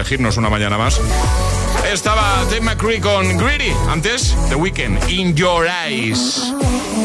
elegirnos 0.09 0.39
una 0.39 0.49
mañana 0.49 0.79
más. 0.79 0.99
Estaba 1.93 2.43
Dave 2.45 2.63
McCree 2.63 2.99
con 2.99 3.37
Greedy. 3.37 3.75
Antes, 3.91 4.35
The 4.49 4.55
Weeknd, 4.55 5.07
In 5.11 5.35
Your 5.35 5.67
Eyes. 5.67 6.51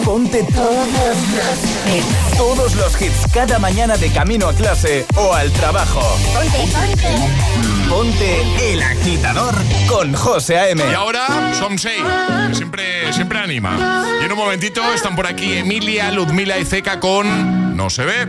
Ponte 0.05 0.41
todos 0.43 0.87
los, 0.87 2.37
todos 2.37 2.75
los 2.75 3.01
hits 3.01 3.27
cada 3.33 3.59
mañana 3.59 3.97
de 3.97 4.09
camino 4.09 4.47
a 4.47 4.53
clase 4.53 5.05
o 5.17 5.33
al 5.33 5.51
trabajo. 5.51 6.01
Ponte, 6.33 6.57
ponte. 6.71 7.89
Ponte 7.89 8.73
el 8.73 8.81
agitador 8.81 9.53
con 9.87 10.13
José 10.13 10.57
A.M. 10.57 10.81
Y 10.89 10.93
ahora, 10.93 11.53
Somsei, 11.59 12.01
que 12.47 12.55
siempre, 12.55 13.11
siempre 13.11 13.39
anima. 13.39 14.05
Y 14.21 14.25
en 14.25 14.31
un 14.31 14.37
momentito 14.37 14.81
están 14.93 15.17
por 15.17 15.27
aquí 15.27 15.57
Emilia, 15.57 16.09
Ludmila 16.11 16.57
y 16.57 16.63
Zeca 16.63 17.01
con 17.01 17.75
no 17.75 17.89
se 17.89 18.05
ve. 18.05 18.27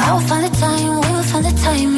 I'll 0.00 0.20
find 0.20 0.44
the 0.44 0.58
time, 0.58 1.00
we 1.00 1.12
will 1.12 1.22
find 1.22 1.44
the 1.44 1.52
timing. 1.62 1.97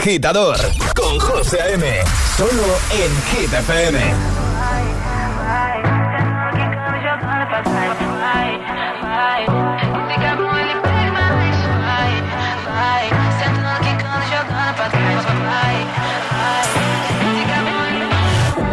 agitador 0.00 0.56
con 0.96 1.18
José 1.18 1.60
A.M. 1.60 1.84
Solo 2.34 2.64
en 2.90 3.12
Hit 3.28 3.52
FM. 3.52 3.98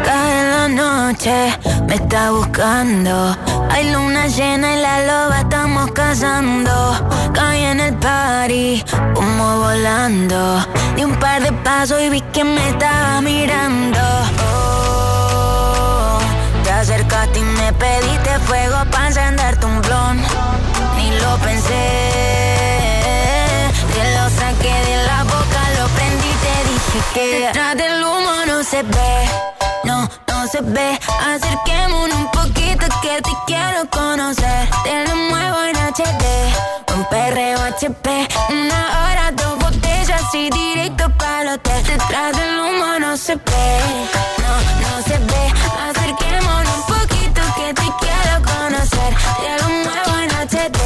Cae 0.06 0.44
la 0.50 0.68
noche, 0.70 1.60
me 1.88 1.96
está 1.96 2.32
buscando. 2.32 3.36
Hay 3.70 3.92
luna 3.92 4.28
llena 4.28 4.76
y 4.76 4.82
la 4.82 5.00
loba 5.06 5.40
estamos 5.42 5.92
cazando. 5.92 6.72
Caí 7.34 7.66
en 7.66 7.82
el 7.82 7.94
party, 7.96 8.84
como 9.14 9.58
volando. 9.58 10.67
Di 10.98 11.04
un 11.04 11.16
par 11.20 11.42
de 11.44 11.52
pasos 11.64 12.02
y 12.02 12.10
vi 12.10 12.22
que 12.34 12.44
me 12.44 12.70
estaba 12.70 13.22
mirando. 13.22 14.00
Oh, 14.50 16.20
te 16.64 16.72
acercaste 16.72 17.38
y 17.38 17.44
me 17.44 17.72
pediste 17.74 18.40
fuego 18.48 18.78
para 18.92 19.08
encenderte 19.08 19.64
un 19.68 19.80
blon. 19.84 20.18
Ni 20.98 21.12
lo 21.22 21.38
pensé, 21.38 21.86
te 23.94 24.04
lo 24.16 24.24
saqué 24.40 24.74
de 24.90 24.98
la 25.06 25.24
boca, 25.24 25.62
lo 25.78 25.88
prendí 25.90 26.30
y 26.30 26.38
te 26.46 26.56
dije 26.72 27.00
que 27.14 27.26
detrás 27.46 27.74
del 27.78 28.04
humo 28.04 28.34
no 28.48 28.64
se 28.64 28.82
ve, 28.82 29.30
no, 29.84 30.10
no 30.30 30.48
se 30.52 30.62
ve. 30.62 31.00
Acerquémonos 31.32 32.18
un 32.18 32.32
poquito 32.32 32.88
que 33.04 33.22
te 33.22 33.34
quiero 33.46 33.88
conocer. 33.92 34.68
Te 34.84 35.08
lo 35.08 35.16
muevo 35.16 35.58
en 35.70 35.76
HD, 35.94 36.26
un 36.96 37.04
perreo 37.06 37.60
HP, 37.62 38.28
una 38.50 38.82
hora, 39.00 39.17
y 40.34 40.50
directo 40.50 41.10
para 41.18 41.42
el 41.42 41.48
hotel. 41.50 41.84
Detrás 41.84 42.36
del 42.36 42.60
humo 42.60 43.00
no 43.00 43.16
se 43.18 43.36
ve, 43.36 43.80
no, 44.44 44.54
no 44.82 45.04
se 45.04 45.18
ve. 45.18 45.44
Acerquémonos 45.90 46.78
un 46.78 46.84
poquito 46.96 47.42
que 47.56 47.74
te 47.74 47.88
quiero 48.02 48.36
conocer. 48.44 49.16
Te 49.42 49.52
lo 49.62 49.70
muevo 49.70 50.14
en 50.24 50.30
HD, 50.32 50.77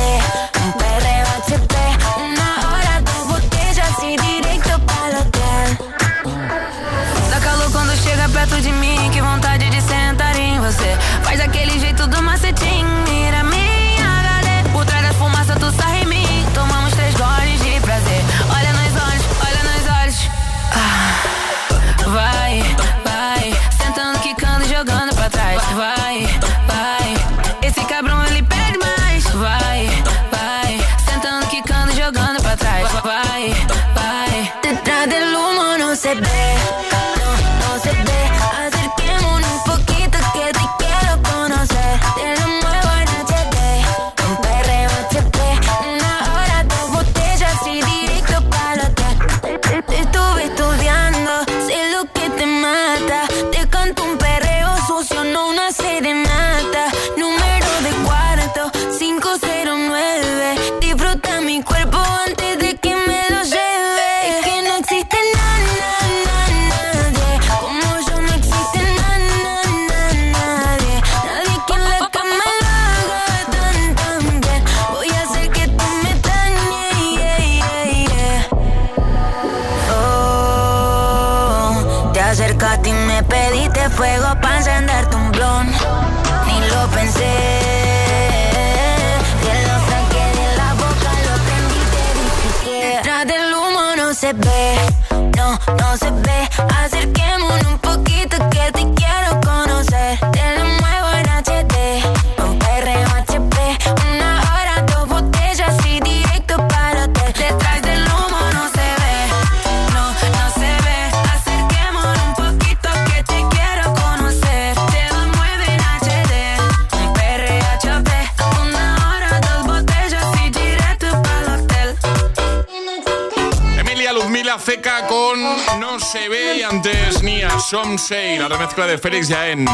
No 125.79 125.99
se 125.99 126.29
ve 126.29 126.57
y 126.57 126.63
antes 126.63 127.23
Nia 127.23 127.59
Somsei, 127.59 128.37
la 128.37 128.47
remezcla 128.47 128.85
de 128.87 128.97
Félix 128.97 129.27
ya 129.27 129.47
en. 129.49 129.65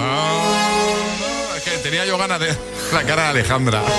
Ah, 0.00 1.54
es 1.56 1.62
que 1.62 1.70
tenía 1.78 2.04
yo 2.04 2.18
ganas 2.18 2.40
de 2.40 2.56
la 2.92 3.02
cara 3.04 3.24
de 3.24 3.28
Alejandra. 3.30 3.82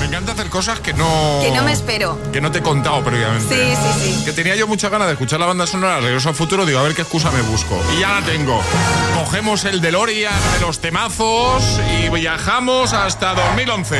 Me 0.00 0.06
encanta 0.06 0.32
hacer 0.32 0.50
cosas 0.50 0.80
que 0.80 0.92
no. 0.92 1.38
Que 1.40 1.50
no 1.50 1.62
me 1.62 1.72
espero. 1.72 2.18
Que 2.30 2.40
no 2.40 2.50
te 2.52 2.58
he 2.58 2.62
contado 2.62 3.02
previamente. 3.02 3.74
Sí, 3.74 3.74
sí, 3.74 4.12
sí. 4.18 4.24
Que 4.24 4.32
tenía 4.32 4.54
yo 4.54 4.66
muchas 4.66 4.90
ganas 4.90 5.06
de 5.06 5.14
escuchar 5.14 5.40
la 5.40 5.46
banda 5.46 5.66
sonora 5.66 5.98
Regreso 5.98 6.28
al 6.28 6.34
Futuro. 6.34 6.66
Digo, 6.66 6.78
a 6.78 6.82
ver 6.82 6.94
qué 6.94 7.02
excusa 7.02 7.30
me 7.30 7.40
busco. 7.42 7.80
Y 7.96 8.00
ya 8.00 8.20
la 8.20 8.26
tengo. 8.26 8.60
Cogemos 9.14 9.64
el 9.64 9.80
DeLorean 9.80 10.34
de 10.54 10.60
los 10.66 10.80
temazos 10.80 11.80
y 11.98 12.10
viajamos 12.10 12.92
hasta 12.92 13.34
2011. 13.34 13.98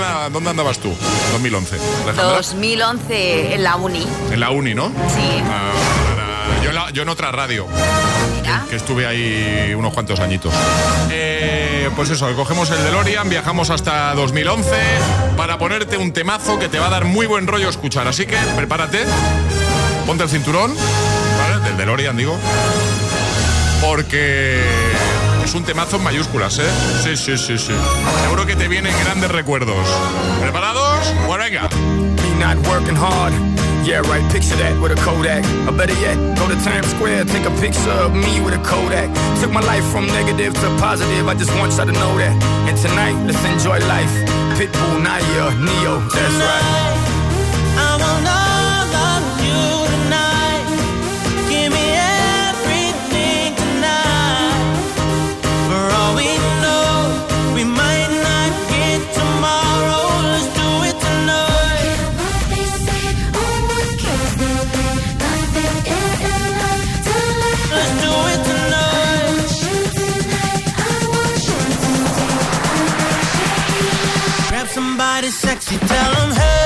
¿Y 0.00 0.32
¿Dónde, 0.32 0.50
andabas 0.50 0.78
tú? 0.78 0.94
2011. 1.32 1.76
Alejandra? 2.04 2.36
2011 2.36 3.54
en 3.54 3.62
la 3.62 3.76
uni. 3.76 4.06
En 4.30 4.40
la 4.40 4.50
uni, 4.50 4.74
¿no? 4.74 4.86
Sí. 5.14 5.42
Ah, 5.50 5.72
yo, 6.62 6.70
en 6.70 6.74
la- 6.74 6.90
yo 6.90 7.02
en 7.02 7.08
otra 7.08 7.30
radio. 7.32 7.66
Que 8.68 8.76
estuve 8.76 9.06
ahí 9.06 9.72
unos 9.76 9.92
cuantos 9.92 10.18
añitos. 10.20 10.52
Eh, 11.10 11.88
pues 11.96 12.10
eso, 12.10 12.32
cogemos 12.34 12.70
el 12.70 12.82
DeLorean, 12.82 13.28
viajamos 13.28 13.70
hasta 13.70 14.14
2011 14.14 14.70
para 15.36 15.58
ponerte 15.58 15.96
un 15.96 16.12
temazo 16.12 16.58
que 16.58 16.68
te 16.68 16.78
va 16.78 16.86
a 16.86 16.90
dar 16.90 17.04
muy 17.04 17.26
buen 17.26 17.46
rollo 17.46 17.68
escuchar. 17.68 18.06
Así 18.08 18.26
que 18.26 18.36
prepárate, 18.56 19.04
ponte 20.06 20.24
el 20.24 20.30
cinturón, 20.30 20.74
¿vale? 21.38 21.64
Del 21.64 21.76
DeLorean, 21.76 22.16
digo. 22.16 22.36
Porque 23.80 24.60
es 25.44 25.54
un 25.54 25.64
temazo 25.64 25.96
en 25.96 26.04
mayúsculas, 26.04 26.58
¿eh? 26.58 26.70
Sí, 27.02 27.16
sí, 27.16 27.36
sí, 27.38 27.58
sí. 27.58 27.72
Seguro 28.22 28.46
que 28.46 28.56
te 28.56 28.68
vienen 28.68 28.94
grandes 29.04 29.30
recuerdos. 29.30 29.86
¿Preparados? 30.40 31.12
Pues 31.26 31.38
venga. 31.38 31.68
Not 32.38 32.56
working 32.66 32.96
hard. 32.96 33.32
Yeah, 33.84 34.00
right, 34.02 34.22
picture 34.30 34.56
that 34.56 34.78
with 34.80 34.92
a 34.92 35.00
Kodak. 35.02 35.44
Or 35.66 35.72
better 35.72 35.94
yet, 36.00 36.16
go 36.36 36.46
to 36.48 36.56
Times 36.62 36.86
Square, 36.90 37.24
take 37.26 37.46
a 37.46 37.50
picture 37.60 37.90
of 37.90 38.12
me 38.12 38.40
with 38.40 38.54
a 38.54 38.62
Kodak. 38.62 39.08
Took 39.40 39.52
my 39.52 39.60
life 39.60 39.84
from 39.90 40.06
negative 40.06 40.52
to 40.54 40.68
positive, 40.78 41.26
I 41.26 41.34
just 41.34 41.50
want 41.58 41.72
y'all 41.76 41.86
to 41.86 41.92
know 41.92 42.16
that. 42.18 42.36
And 42.68 42.76
tonight, 42.76 43.16
let's 43.24 43.42
enjoy 43.44 43.78
life. 43.88 44.12
Pitbull, 44.58 45.02
Naya, 45.02 45.50
Neo, 45.56 46.00
that's 46.12 46.36
right. 46.36 47.00
I 47.76 47.96
want 48.00 48.39
somebody 75.00 75.28
sexy, 75.28 75.78
tell 75.78 76.14
them, 76.14 76.30
hey. 76.32 76.60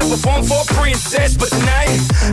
battle, 0.00 0.10
perform 0.10 0.42
for 0.44 0.60
a 0.62 0.74
princess, 0.74 1.36
but 1.36 1.49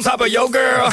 On 0.00 0.04
top 0.04 0.20
of 0.24 0.32
your 0.32 0.48
girl. 0.48 0.88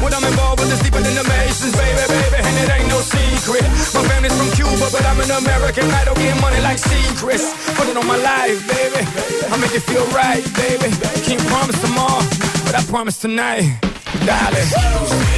when 0.00 0.08
I'm 0.16 0.24
involved 0.24 0.60
with 0.60 0.70
this 0.72 0.80
deeper 0.80 1.04
than 1.04 1.12
the 1.12 1.26
Masons, 1.28 1.76
baby, 1.76 2.00
baby. 2.08 2.40
And 2.40 2.54
it 2.64 2.68
ain't 2.72 2.88
no 2.88 3.00
secret. 3.04 3.64
My 3.92 4.00
family's 4.08 4.32
from 4.40 4.48
Cuba, 4.56 4.88
but 4.88 5.04
I'm 5.04 5.20
an 5.20 5.28
American 5.44 5.84
I 5.92 6.04
don't 6.08 6.16
get 6.16 6.32
money 6.40 6.60
like 6.64 6.78
secrets. 6.78 7.44
Put 7.76 7.92
it 7.92 7.96
on 8.00 8.06
my 8.08 8.16
life, 8.16 8.56
baby. 8.64 9.04
I 9.52 9.54
make 9.60 9.74
it 9.76 9.84
feel 9.84 10.06
right, 10.16 10.40
baby. 10.56 10.88
Can't 11.28 11.44
promise 11.52 11.76
tomorrow, 11.76 12.24
but 12.64 12.72
I 12.72 12.82
promise 12.88 13.20
tonight, 13.20 13.68
darling. 14.24 14.64
Excuse 14.64 15.12
me, 15.12 15.36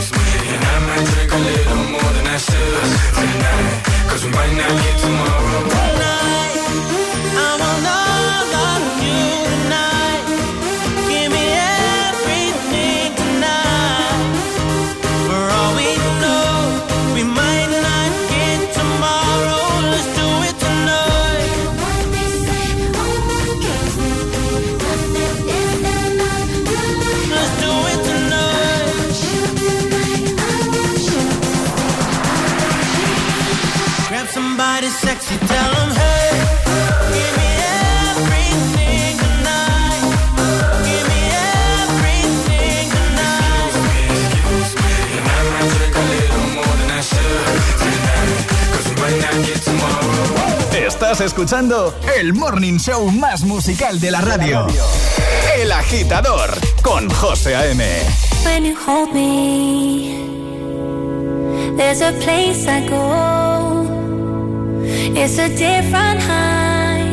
excuse 0.00 0.32
me, 0.32 0.48
and 0.48 0.64
I 0.72 0.76
might 0.88 1.04
drink 1.04 1.28
a 1.28 1.40
little 1.52 1.84
more 2.00 2.10
than 2.16 2.26
I 2.32 2.38
should 2.40 2.88
tonight. 3.12 3.76
Cause 4.08 4.24
we 4.24 4.30
might 4.32 4.54
not 4.56 4.72
get 4.72 4.96
tomorrow. 5.04 5.68
Tonight, 5.68 6.57
escuchando 51.28 51.94
el 52.16 52.32
morning 52.32 52.78
show 52.78 53.10
más 53.10 53.44
musical 53.44 54.00
de 54.00 54.10
la 54.10 54.22
radio. 54.22 54.66
El 55.58 55.70
agitador 55.70 56.50
con 56.82 57.10
José 57.10 57.54
A.M. 57.54 57.84
When 58.46 58.64
you 58.64 58.74
hold 58.74 59.12
me, 59.12 60.24
there's 61.76 62.00
a 62.00 62.12
place 62.12 62.66
I 62.66 62.88
go. 62.88 63.84
It's 65.14 65.38
a 65.38 65.50
different 65.50 66.22
high. 66.22 67.04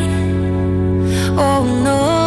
Oh 1.38 1.66
no. 1.84 2.24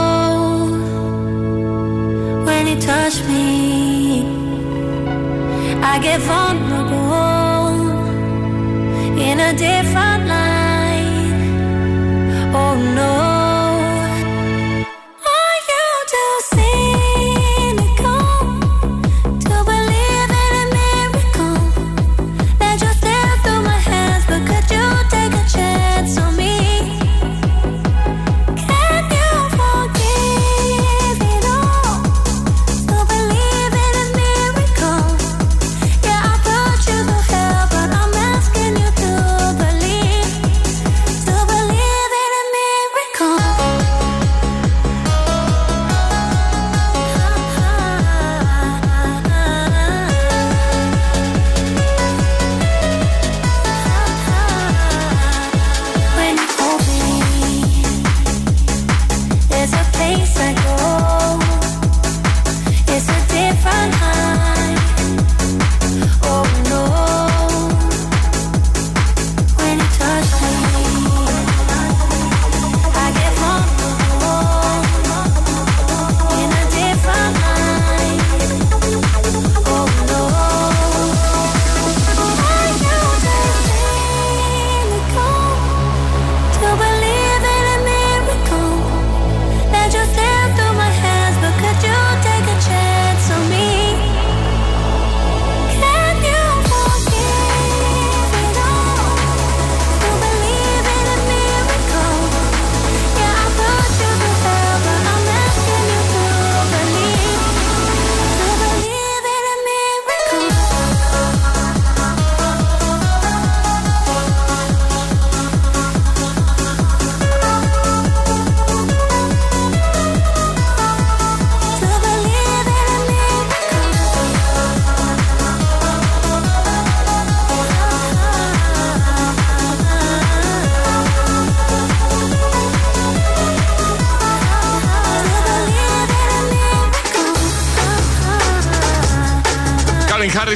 When 2.45 2.67
you 2.67 2.77
touch 2.81 3.25
me, 3.27 4.27
I 5.83 5.99
get 6.01 6.21
vulnerable 6.21 6.99
in 9.19 9.41
a 9.41 9.53
different 9.55 10.28
no. 12.79 13.28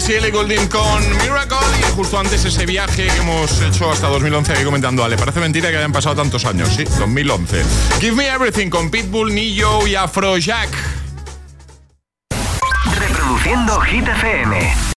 Ellie 0.08 0.30
Goulding 0.32 0.66
con 0.66 1.08
Miracle 1.18 1.56
y 1.78 1.92
justo 1.94 2.18
antes 2.18 2.44
ese 2.44 2.66
viaje 2.66 3.06
que 3.06 3.16
hemos 3.18 3.60
hecho 3.60 3.90
hasta 3.90 4.08
2011 4.08 4.52
aquí 4.52 4.64
comentando 4.64 5.04
Ale. 5.04 5.16
Parece 5.16 5.38
mentira 5.38 5.70
que 5.70 5.76
hayan 5.76 5.92
pasado 5.92 6.16
tantos 6.16 6.44
años, 6.44 6.70
sí, 6.74 6.84
2011. 6.98 7.62
Give 8.00 8.16
Me 8.16 8.26
Everything 8.26 8.68
con 8.68 8.90
Pitbull, 8.90 9.32
Nillo 9.32 9.86
y 9.86 9.94
Afrojack. 9.94 10.70
Reproduciendo 12.98 13.80
Hit 13.80 14.08
FM. 14.08 14.41